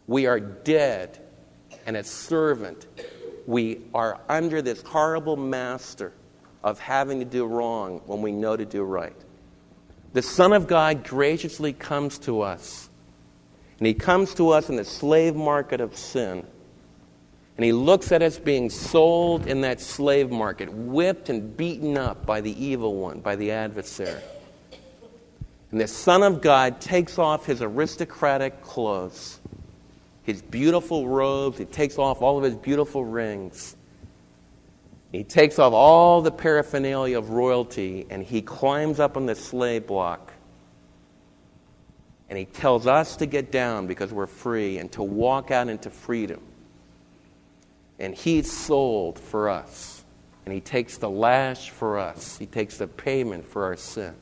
We 0.07 0.25
are 0.25 0.39
dead 0.39 1.19
and 1.85 1.97
a 1.97 2.03
servant. 2.03 2.87
We 3.45 3.81
are 3.93 4.21
under 4.29 4.61
this 4.61 4.81
horrible 4.81 5.35
master 5.35 6.13
of 6.63 6.79
having 6.79 7.19
to 7.19 7.25
do 7.25 7.45
wrong 7.45 8.01
when 8.05 8.21
we 8.21 8.31
know 8.31 8.55
to 8.55 8.65
do 8.65 8.83
right. 8.83 9.15
The 10.13 10.21
Son 10.21 10.53
of 10.53 10.67
God 10.67 11.03
graciously 11.03 11.73
comes 11.73 12.19
to 12.19 12.41
us 12.41 12.89
and 13.79 13.87
he 13.87 13.93
comes 13.93 14.33
to 14.35 14.49
us 14.49 14.69
in 14.69 14.75
the 14.75 14.85
slave 14.85 15.35
market 15.35 15.81
of 15.81 15.95
sin. 15.95 16.45
And 17.55 17.63
he 17.63 17.71
looks 17.71 18.11
at 18.11 18.21
us 18.21 18.39
being 18.39 18.69
sold 18.69 19.45
in 19.45 19.61
that 19.61 19.79
slave 19.79 20.31
market, 20.31 20.73
whipped 20.73 21.29
and 21.29 21.55
beaten 21.55 21.97
up 21.97 22.25
by 22.25 22.41
the 22.41 22.63
evil 22.63 22.95
one, 22.95 23.19
by 23.19 23.35
the 23.35 23.51
adversary. 23.51 24.21
And 25.71 25.79
the 25.79 25.87
Son 25.87 26.23
of 26.23 26.41
God 26.41 26.81
takes 26.81 27.19
off 27.19 27.45
his 27.45 27.61
aristocratic 27.61 28.61
clothes, 28.61 29.39
his 30.23 30.41
beautiful 30.41 31.07
robes, 31.07 31.57
he 31.57 31.65
takes 31.65 31.97
off 31.97 32.21
all 32.21 32.37
of 32.37 32.43
his 32.43 32.55
beautiful 32.55 33.03
rings. 33.03 33.75
He 35.11 35.23
takes 35.23 35.59
off 35.59 35.73
all 35.73 36.23
the 36.23 36.31
paraphernalia 36.31 37.19
of 37.19 37.29
royalty 37.29 38.07
and 38.09 38.23
he 38.23 38.41
climbs 38.41 38.99
up 38.99 39.15
on 39.15 39.27
the 39.27 39.35
slave 39.35 39.85
block 39.85 40.32
and 42.33 42.39
he 42.39 42.45
tells 42.45 42.87
us 42.87 43.17
to 43.17 43.27
get 43.27 43.51
down 43.51 43.85
because 43.85 44.11
we're 44.11 44.25
free 44.25 44.79
and 44.79 44.91
to 44.93 45.03
walk 45.03 45.51
out 45.51 45.69
into 45.69 45.91
freedom. 45.91 46.41
And 47.99 48.15
he's 48.15 48.51
sold 48.51 49.19
for 49.19 49.49
us. 49.49 50.03
And 50.43 50.51
he 50.51 50.59
takes 50.59 50.97
the 50.97 51.11
lash 51.11 51.69
for 51.69 51.99
us, 51.99 52.35
he 52.39 52.47
takes 52.47 52.77
the 52.77 52.87
payment 52.87 53.45
for 53.45 53.65
our 53.65 53.77
sin. 53.77 54.15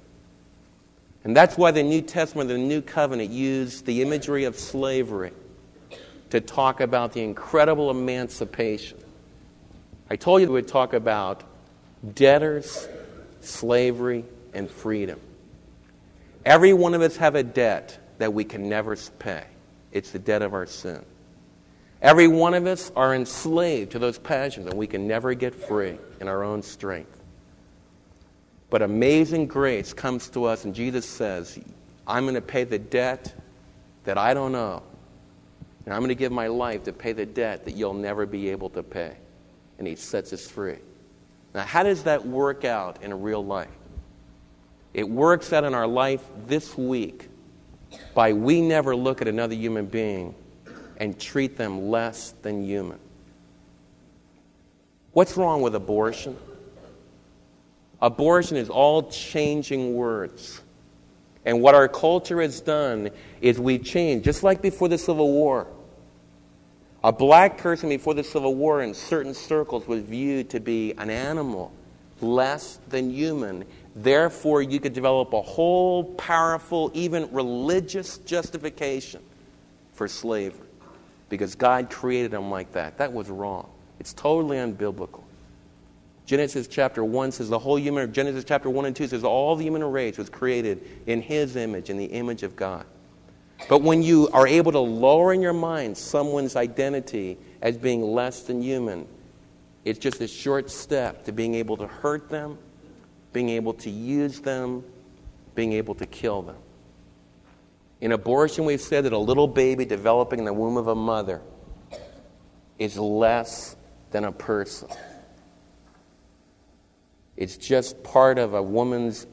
And 1.23 1.33
that's 1.33 1.57
why 1.57 1.71
the 1.71 1.83
New 1.83 2.01
Testament, 2.01 2.49
the 2.49 2.57
New 2.57 2.81
Covenant, 2.81 3.31
used 3.31 3.85
the 3.85 4.01
imagery 4.01 4.43
of 4.43 4.59
slavery 4.59 5.31
to 6.31 6.41
talk 6.41 6.81
about 6.81 7.13
the 7.13 7.23
incredible 7.23 7.91
emancipation. 7.91 8.97
I 10.09 10.17
told 10.17 10.41
you 10.41 10.47
we 10.47 10.55
would 10.55 10.67
talk 10.67 10.91
about 10.91 11.45
debtors, 12.13 12.89
slavery, 13.39 14.25
and 14.53 14.69
freedom. 14.69 15.21
Every 16.45 16.73
one 16.73 16.93
of 16.93 17.01
us 17.01 17.15
have 17.15 17.35
a 17.35 17.43
debt 17.43 17.99
that 18.21 18.35
we 18.35 18.43
can 18.43 18.69
never 18.69 18.95
pay. 19.17 19.43
It's 19.91 20.11
the 20.11 20.19
debt 20.19 20.43
of 20.43 20.53
our 20.53 20.67
sin. 20.67 21.03
Every 22.03 22.27
one 22.27 22.53
of 22.53 22.67
us 22.67 22.91
are 22.95 23.15
enslaved 23.15 23.93
to 23.93 23.99
those 23.99 24.19
passions, 24.19 24.67
and 24.67 24.75
we 24.75 24.85
can 24.85 25.07
never 25.07 25.33
get 25.33 25.55
free 25.55 25.97
in 26.19 26.27
our 26.27 26.43
own 26.43 26.61
strength. 26.61 27.19
But 28.69 28.83
amazing 28.83 29.47
grace 29.47 29.91
comes 29.91 30.29
to 30.29 30.45
us, 30.45 30.65
and 30.65 30.75
Jesus 30.75 31.03
says, 31.07 31.59
I'm 32.05 32.25
going 32.25 32.35
to 32.35 32.41
pay 32.41 32.63
the 32.63 32.77
debt 32.77 33.33
that 34.03 34.19
I 34.19 34.35
don't 34.35 34.53
owe. 34.53 34.83
And 35.85 35.91
I'm 35.91 36.01
going 36.01 36.09
to 36.09 36.15
give 36.15 36.31
my 36.31 36.45
life 36.45 36.83
to 36.83 36.93
pay 36.93 37.13
the 37.13 37.25
debt 37.25 37.65
that 37.65 37.75
you'll 37.75 37.95
never 37.95 38.27
be 38.27 38.49
able 38.49 38.69
to 38.69 38.83
pay. 38.83 39.17
And 39.79 39.87
he 39.87 39.95
sets 39.95 40.31
us 40.31 40.47
free. 40.47 40.77
Now, 41.55 41.63
how 41.63 41.81
does 41.81 42.03
that 42.03 42.23
work 42.23 42.65
out 42.65 43.01
in 43.01 43.19
real 43.19 43.43
life? 43.43 43.67
It 44.93 45.09
works 45.09 45.51
out 45.53 45.63
in 45.63 45.73
our 45.73 45.87
life 45.87 46.23
this 46.45 46.77
week 46.77 47.29
by 48.13 48.33
we 48.33 48.61
never 48.61 48.95
look 48.95 49.21
at 49.21 49.27
another 49.27 49.55
human 49.55 49.85
being 49.85 50.35
and 50.97 51.19
treat 51.19 51.57
them 51.57 51.89
less 51.89 52.33
than 52.41 52.63
human. 52.63 52.99
What's 55.13 55.35
wrong 55.35 55.61
with 55.61 55.75
abortion? 55.75 56.37
Abortion 58.01 58.57
is 58.57 58.69
all 58.69 59.09
changing 59.09 59.93
words. 59.93 60.61
And 61.45 61.61
what 61.61 61.75
our 61.75 61.87
culture 61.87 62.41
has 62.41 62.61
done 62.61 63.09
is 63.41 63.59
we've 63.59 63.83
changed, 63.83 64.25
just 64.25 64.43
like 64.43 64.61
before 64.61 64.87
the 64.87 64.97
Civil 64.97 65.31
War. 65.31 65.67
A 67.03 67.11
black 67.11 67.57
person 67.57 67.89
before 67.89 68.13
the 68.13 68.23
Civil 68.23 68.55
War 68.55 68.83
in 68.83 68.93
certain 68.93 69.33
circles 69.33 69.87
was 69.87 70.01
viewed 70.01 70.51
to 70.51 70.59
be 70.59 70.93
an 70.93 71.09
animal, 71.09 71.71
less 72.21 72.79
than 72.89 73.11
human. 73.11 73.65
Therefore, 73.95 74.61
you 74.61 74.79
could 74.79 74.93
develop 74.93 75.33
a 75.33 75.41
whole 75.41 76.03
powerful, 76.03 76.91
even 76.93 77.31
religious 77.31 78.17
justification 78.19 79.21
for 79.93 80.07
slavery 80.07 80.67
because 81.29 81.55
God 81.55 81.89
created 81.89 82.31
them 82.31 82.51
like 82.51 82.73
that. 82.73 82.97
That 82.97 83.13
was 83.13 83.29
wrong. 83.29 83.69
It's 83.99 84.13
totally 84.13 84.57
unbiblical. 84.57 85.23
Genesis 86.25 86.67
chapter 86.67 87.03
1 87.03 87.31
says 87.31 87.49
the 87.49 87.59
whole 87.59 87.77
human, 87.77 88.13
Genesis 88.13 88.43
chapter 88.43 88.69
1 88.69 88.85
and 88.85 88.95
2 88.95 89.07
says 89.07 89.23
all 89.23 89.55
the 89.55 89.63
human 89.63 89.83
race 89.83 90.17
was 90.17 90.29
created 90.29 90.81
in 91.07 91.21
His 91.21 91.55
image, 91.55 91.89
in 91.89 91.97
the 91.97 92.05
image 92.05 92.43
of 92.43 92.55
God. 92.55 92.85
But 93.69 93.81
when 93.81 94.01
you 94.01 94.29
are 94.33 94.47
able 94.47 94.71
to 94.71 94.79
lower 94.79 95.33
in 95.33 95.41
your 95.41 95.53
mind 95.53 95.97
someone's 95.97 96.55
identity 96.55 97.37
as 97.61 97.77
being 97.77 98.01
less 98.01 98.43
than 98.43 98.61
human, 98.61 99.07
it's 99.83 99.99
just 99.99 100.21
a 100.21 100.27
short 100.27 100.69
step 100.69 101.25
to 101.25 101.31
being 101.31 101.55
able 101.55 101.77
to 101.77 101.87
hurt 101.87 102.29
them, 102.29 102.57
being 103.33 103.49
able 103.49 103.73
to 103.73 103.89
use 103.89 104.39
them, 104.39 104.83
being 105.55 105.73
able 105.73 105.95
to 105.95 106.05
kill 106.05 106.41
them. 106.41 106.57
In 107.99 108.11
abortion, 108.11 108.65
we've 108.65 108.81
said 108.81 109.05
that 109.05 109.13
a 109.13 109.17
little 109.17 109.47
baby 109.47 109.85
developing 109.85 110.39
in 110.39 110.45
the 110.45 110.53
womb 110.53 110.77
of 110.77 110.87
a 110.87 110.95
mother 110.95 111.41
is 112.79 112.97
less 112.97 113.75
than 114.11 114.23
a 114.23 114.31
person. 114.31 114.89
It's 117.37 117.57
just 117.57 118.03
part 118.03 118.37
of 118.37 118.53
a 118.53 118.61
woman's 118.61 119.25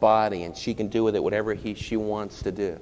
body, 0.00 0.42
and 0.44 0.56
she 0.56 0.74
can 0.74 0.88
do 0.88 1.04
with 1.04 1.14
it 1.14 1.22
whatever 1.22 1.54
he, 1.54 1.74
she 1.74 1.96
wants 1.96 2.42
to 2.42 2.52
do. 2.52 2.80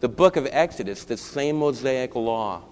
The 0.00 0.08
book 0.08 0.36
of 0.36 0.48
Exodus, 0.50 1.04
the 1.04 1.16
same 1.16 1.56
Mosaic 1.56 2.14
law, 2.14 2.62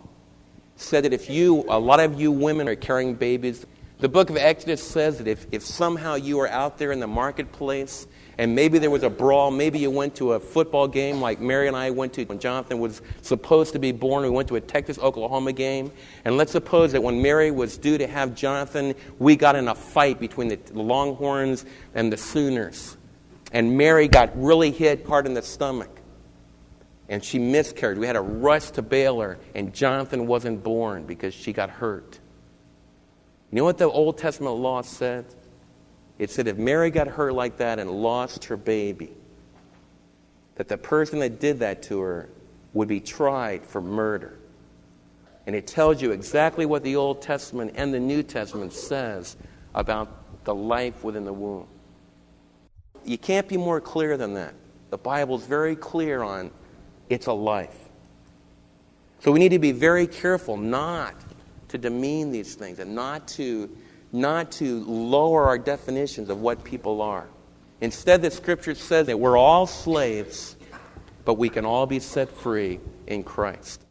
said 0.78 1.04
that 1.04 1.12
if 1.12 1.28
you, 1.28 1.64
a 1.68 1.78
lot 1.78 2.00
of 2.00 2.18
you 2.18 2.32
women 2.32 2.68
are 2.68 2.74
carrying 2.74 3.14
babies, 3.14 3.66
the 3.98 4.08
book 4.08 4.30
of 4.30 4.36
Exodus 4.36 4.82
says 4.82 5.18
that 5.18 5.26
if, 5.26 5.46
if 5.52 5.62
somehow 5.62 6.14
you 6.14 6.38
are 6.40 6.48
out 6.48 6.78
there 6.78 6.92
in 6.92 7.00
the 7.00 7.06
marketplace 7.06 8.06
and 8.38 8.54
maybe 8.54 8.78
there 8.78 8.90
was 8.90 9.02
a 9.02 9.10
brawl. 9.10 9.50
Maybe 9.50 9.80
you 9.80 9.90
went 9.90 10.14
to 10.16 10.34
a 10.34 10.40
football 10.40 10.86
game 10.86 11.20
like 11.20 11.40
Mary 11.40 11.66
and 11.66 11.76
I 11.76 11.90
went 11.90 12.12
to 12.12 12.24
when 12.24 12.38
Jonathan 12.38 12.78
was 12.78 13.02
supposed 13.22 13.72
to 13.72 13.80
be 13.80 13.90
born. 13.90 14.22
We 14.22 14.30
went 14.30 14.46
to 14.48 14.56
a 14.56 14.60
Texas 14.60 14.96
Oklahoma 15.00 15.52
game. 15.52 15.90
And 16.24 16.36
let's 16.36 16.52
suppose 16.52 16.92
that 16.92 17.02
when 17.02 17.20
Mary 17.20 17.50
was 17.50 17.76
due 17.76 17.98
to 17.98 18.06
have 18.06 18.36
Jonathan, 18.36 18.94
we 19.18 19.34
got 19.34 19.56
in 19.56 19.66
a 19.66 19.74
fight 19.74 20.20
between 20.20 20.46
the 20.46 20.58
Longhorns 20.72 21.64
and 21.96 22.12
the 22.12 22.16
Sooners. 22.16 22.96
And 23.52 23.76
Mary 23.76 24.06
got 24.06 24.40
really 24.40 24.70
hit 24.70 25.04
hard 25.04 25.26
in 25.26 25.34
the 25.34 25.42
stomach. 25.42 25.97
And 27.08 27.24
she 27.24 27.38
miscarried. 27.38 27.98
We 27.98 28.06
had 28.06 28.14
to 28.14 28.20
rush 28.20 28.70
to 28.72 28.82
Baylor, 28.82 29.38
and 29.54 29.72
Jonathan 29.72 30.26
wasn't 30.26 30.62
born 30.62 31.04
because 31.04 31.32
she 31.32 31.52
got 31.52 31.70
hurt. 31.70 32.18
You 33.50 33.56
know 33.56 33.64
what 33.64 33.78
the 33.78 33.88
Old 33.88 34.18
Testament 34.18 34.56
law 34.56 34.82
said? 34.82 35.24
It 36.18 36.30
said 36.30 36.48
if 36.48 36.58
Mary 36.58 36.90
got 36.90 37.06
hurt 37.06 37.32
like 37.32 37.58
that 37.58 37.78
and 37.78 37.90
lost 37.90 38.44
her 38.46 38.56
baby, 38.56 39.12
that 40.56 40.68
the 40.68 40.76
person 40.76 41.20
that 41.20 41.40
did 41.40 41.60
that 41.60 41.82
to 41.84 42.00
her 42.00 42.28
would 42.74 42.88
be 42.88 43.00
tried 43.00 43.64
for 43.64 43.80
murder. 43.80 44.38
And 45.46 45.56
it 45.56 45.66
tells 45.66 46.02
you 46.02 46.10
exactly 46.10 46.66
what 46.66 46.82
the 46.82 46.96
Old 46.96 47.22
Testament 47.22 47.72
and 47.76 47.94
the 47.94 48.00
New 48.00 48.22
Testament 48.22 48.72
says 48.72 49.36
about 49.74 50.44
the 50.44 50.54
life 50.54 51.04
within 51.04 51.24
the 51.24 51.32
womb. 51.32 51.66
You 53.04 53.16
can't 53.16 53.48
be 53.48 53.56
more 53.56 53.80
clear 53.80 54.18
than 54.18 54.34
that. 54.34 54.52
The 54.90 54.98
Bible's 54.98 55.46
very 55.46 55.76
clear 55.76 56.22
on 56.22 56.50
it's 57.08 57.26
a 57.26 57.32
life. 57.32 57.76
So 59.20 59.32
we 59.32 59.38
need 59.38 59.50
to 59.50 59.58
be 59.58 59.72
very 59.72 60.06
careful 60.06 60.56
not 60.56 61.14
to 61.68 61.78
demean 61.78 62.30
these 62.30 62.54
things 62.54 62.78
and 62.78 62.94
not 62.94 63.28
to 63.28 63.70
not 64.12 64.50
to 64.50 64.84
lower 64.84 65.46
our 65.46 65.58
definitions 65.58 66.30
of 66.30 66.40
what 66.40 66.64
people 66.64 67.02
are. 67.02 67.26
Instead, 67.80 68.22
the 68.22 68.30
scripture 68.30 68.74
says 68.74 69.06
that 69.06 69.20
we're 69.20 69.36
all 69.36 69.66
slaves, 69.66 70.56
but 71.24 71.34
we 71.34 71.48
can 71.50 71.66
all 71.66 71.86
be 71.86 72.00
set 72.00 72.30
free 72.30 72.80
in 73.06 73.22
Christ. 73.22 73.84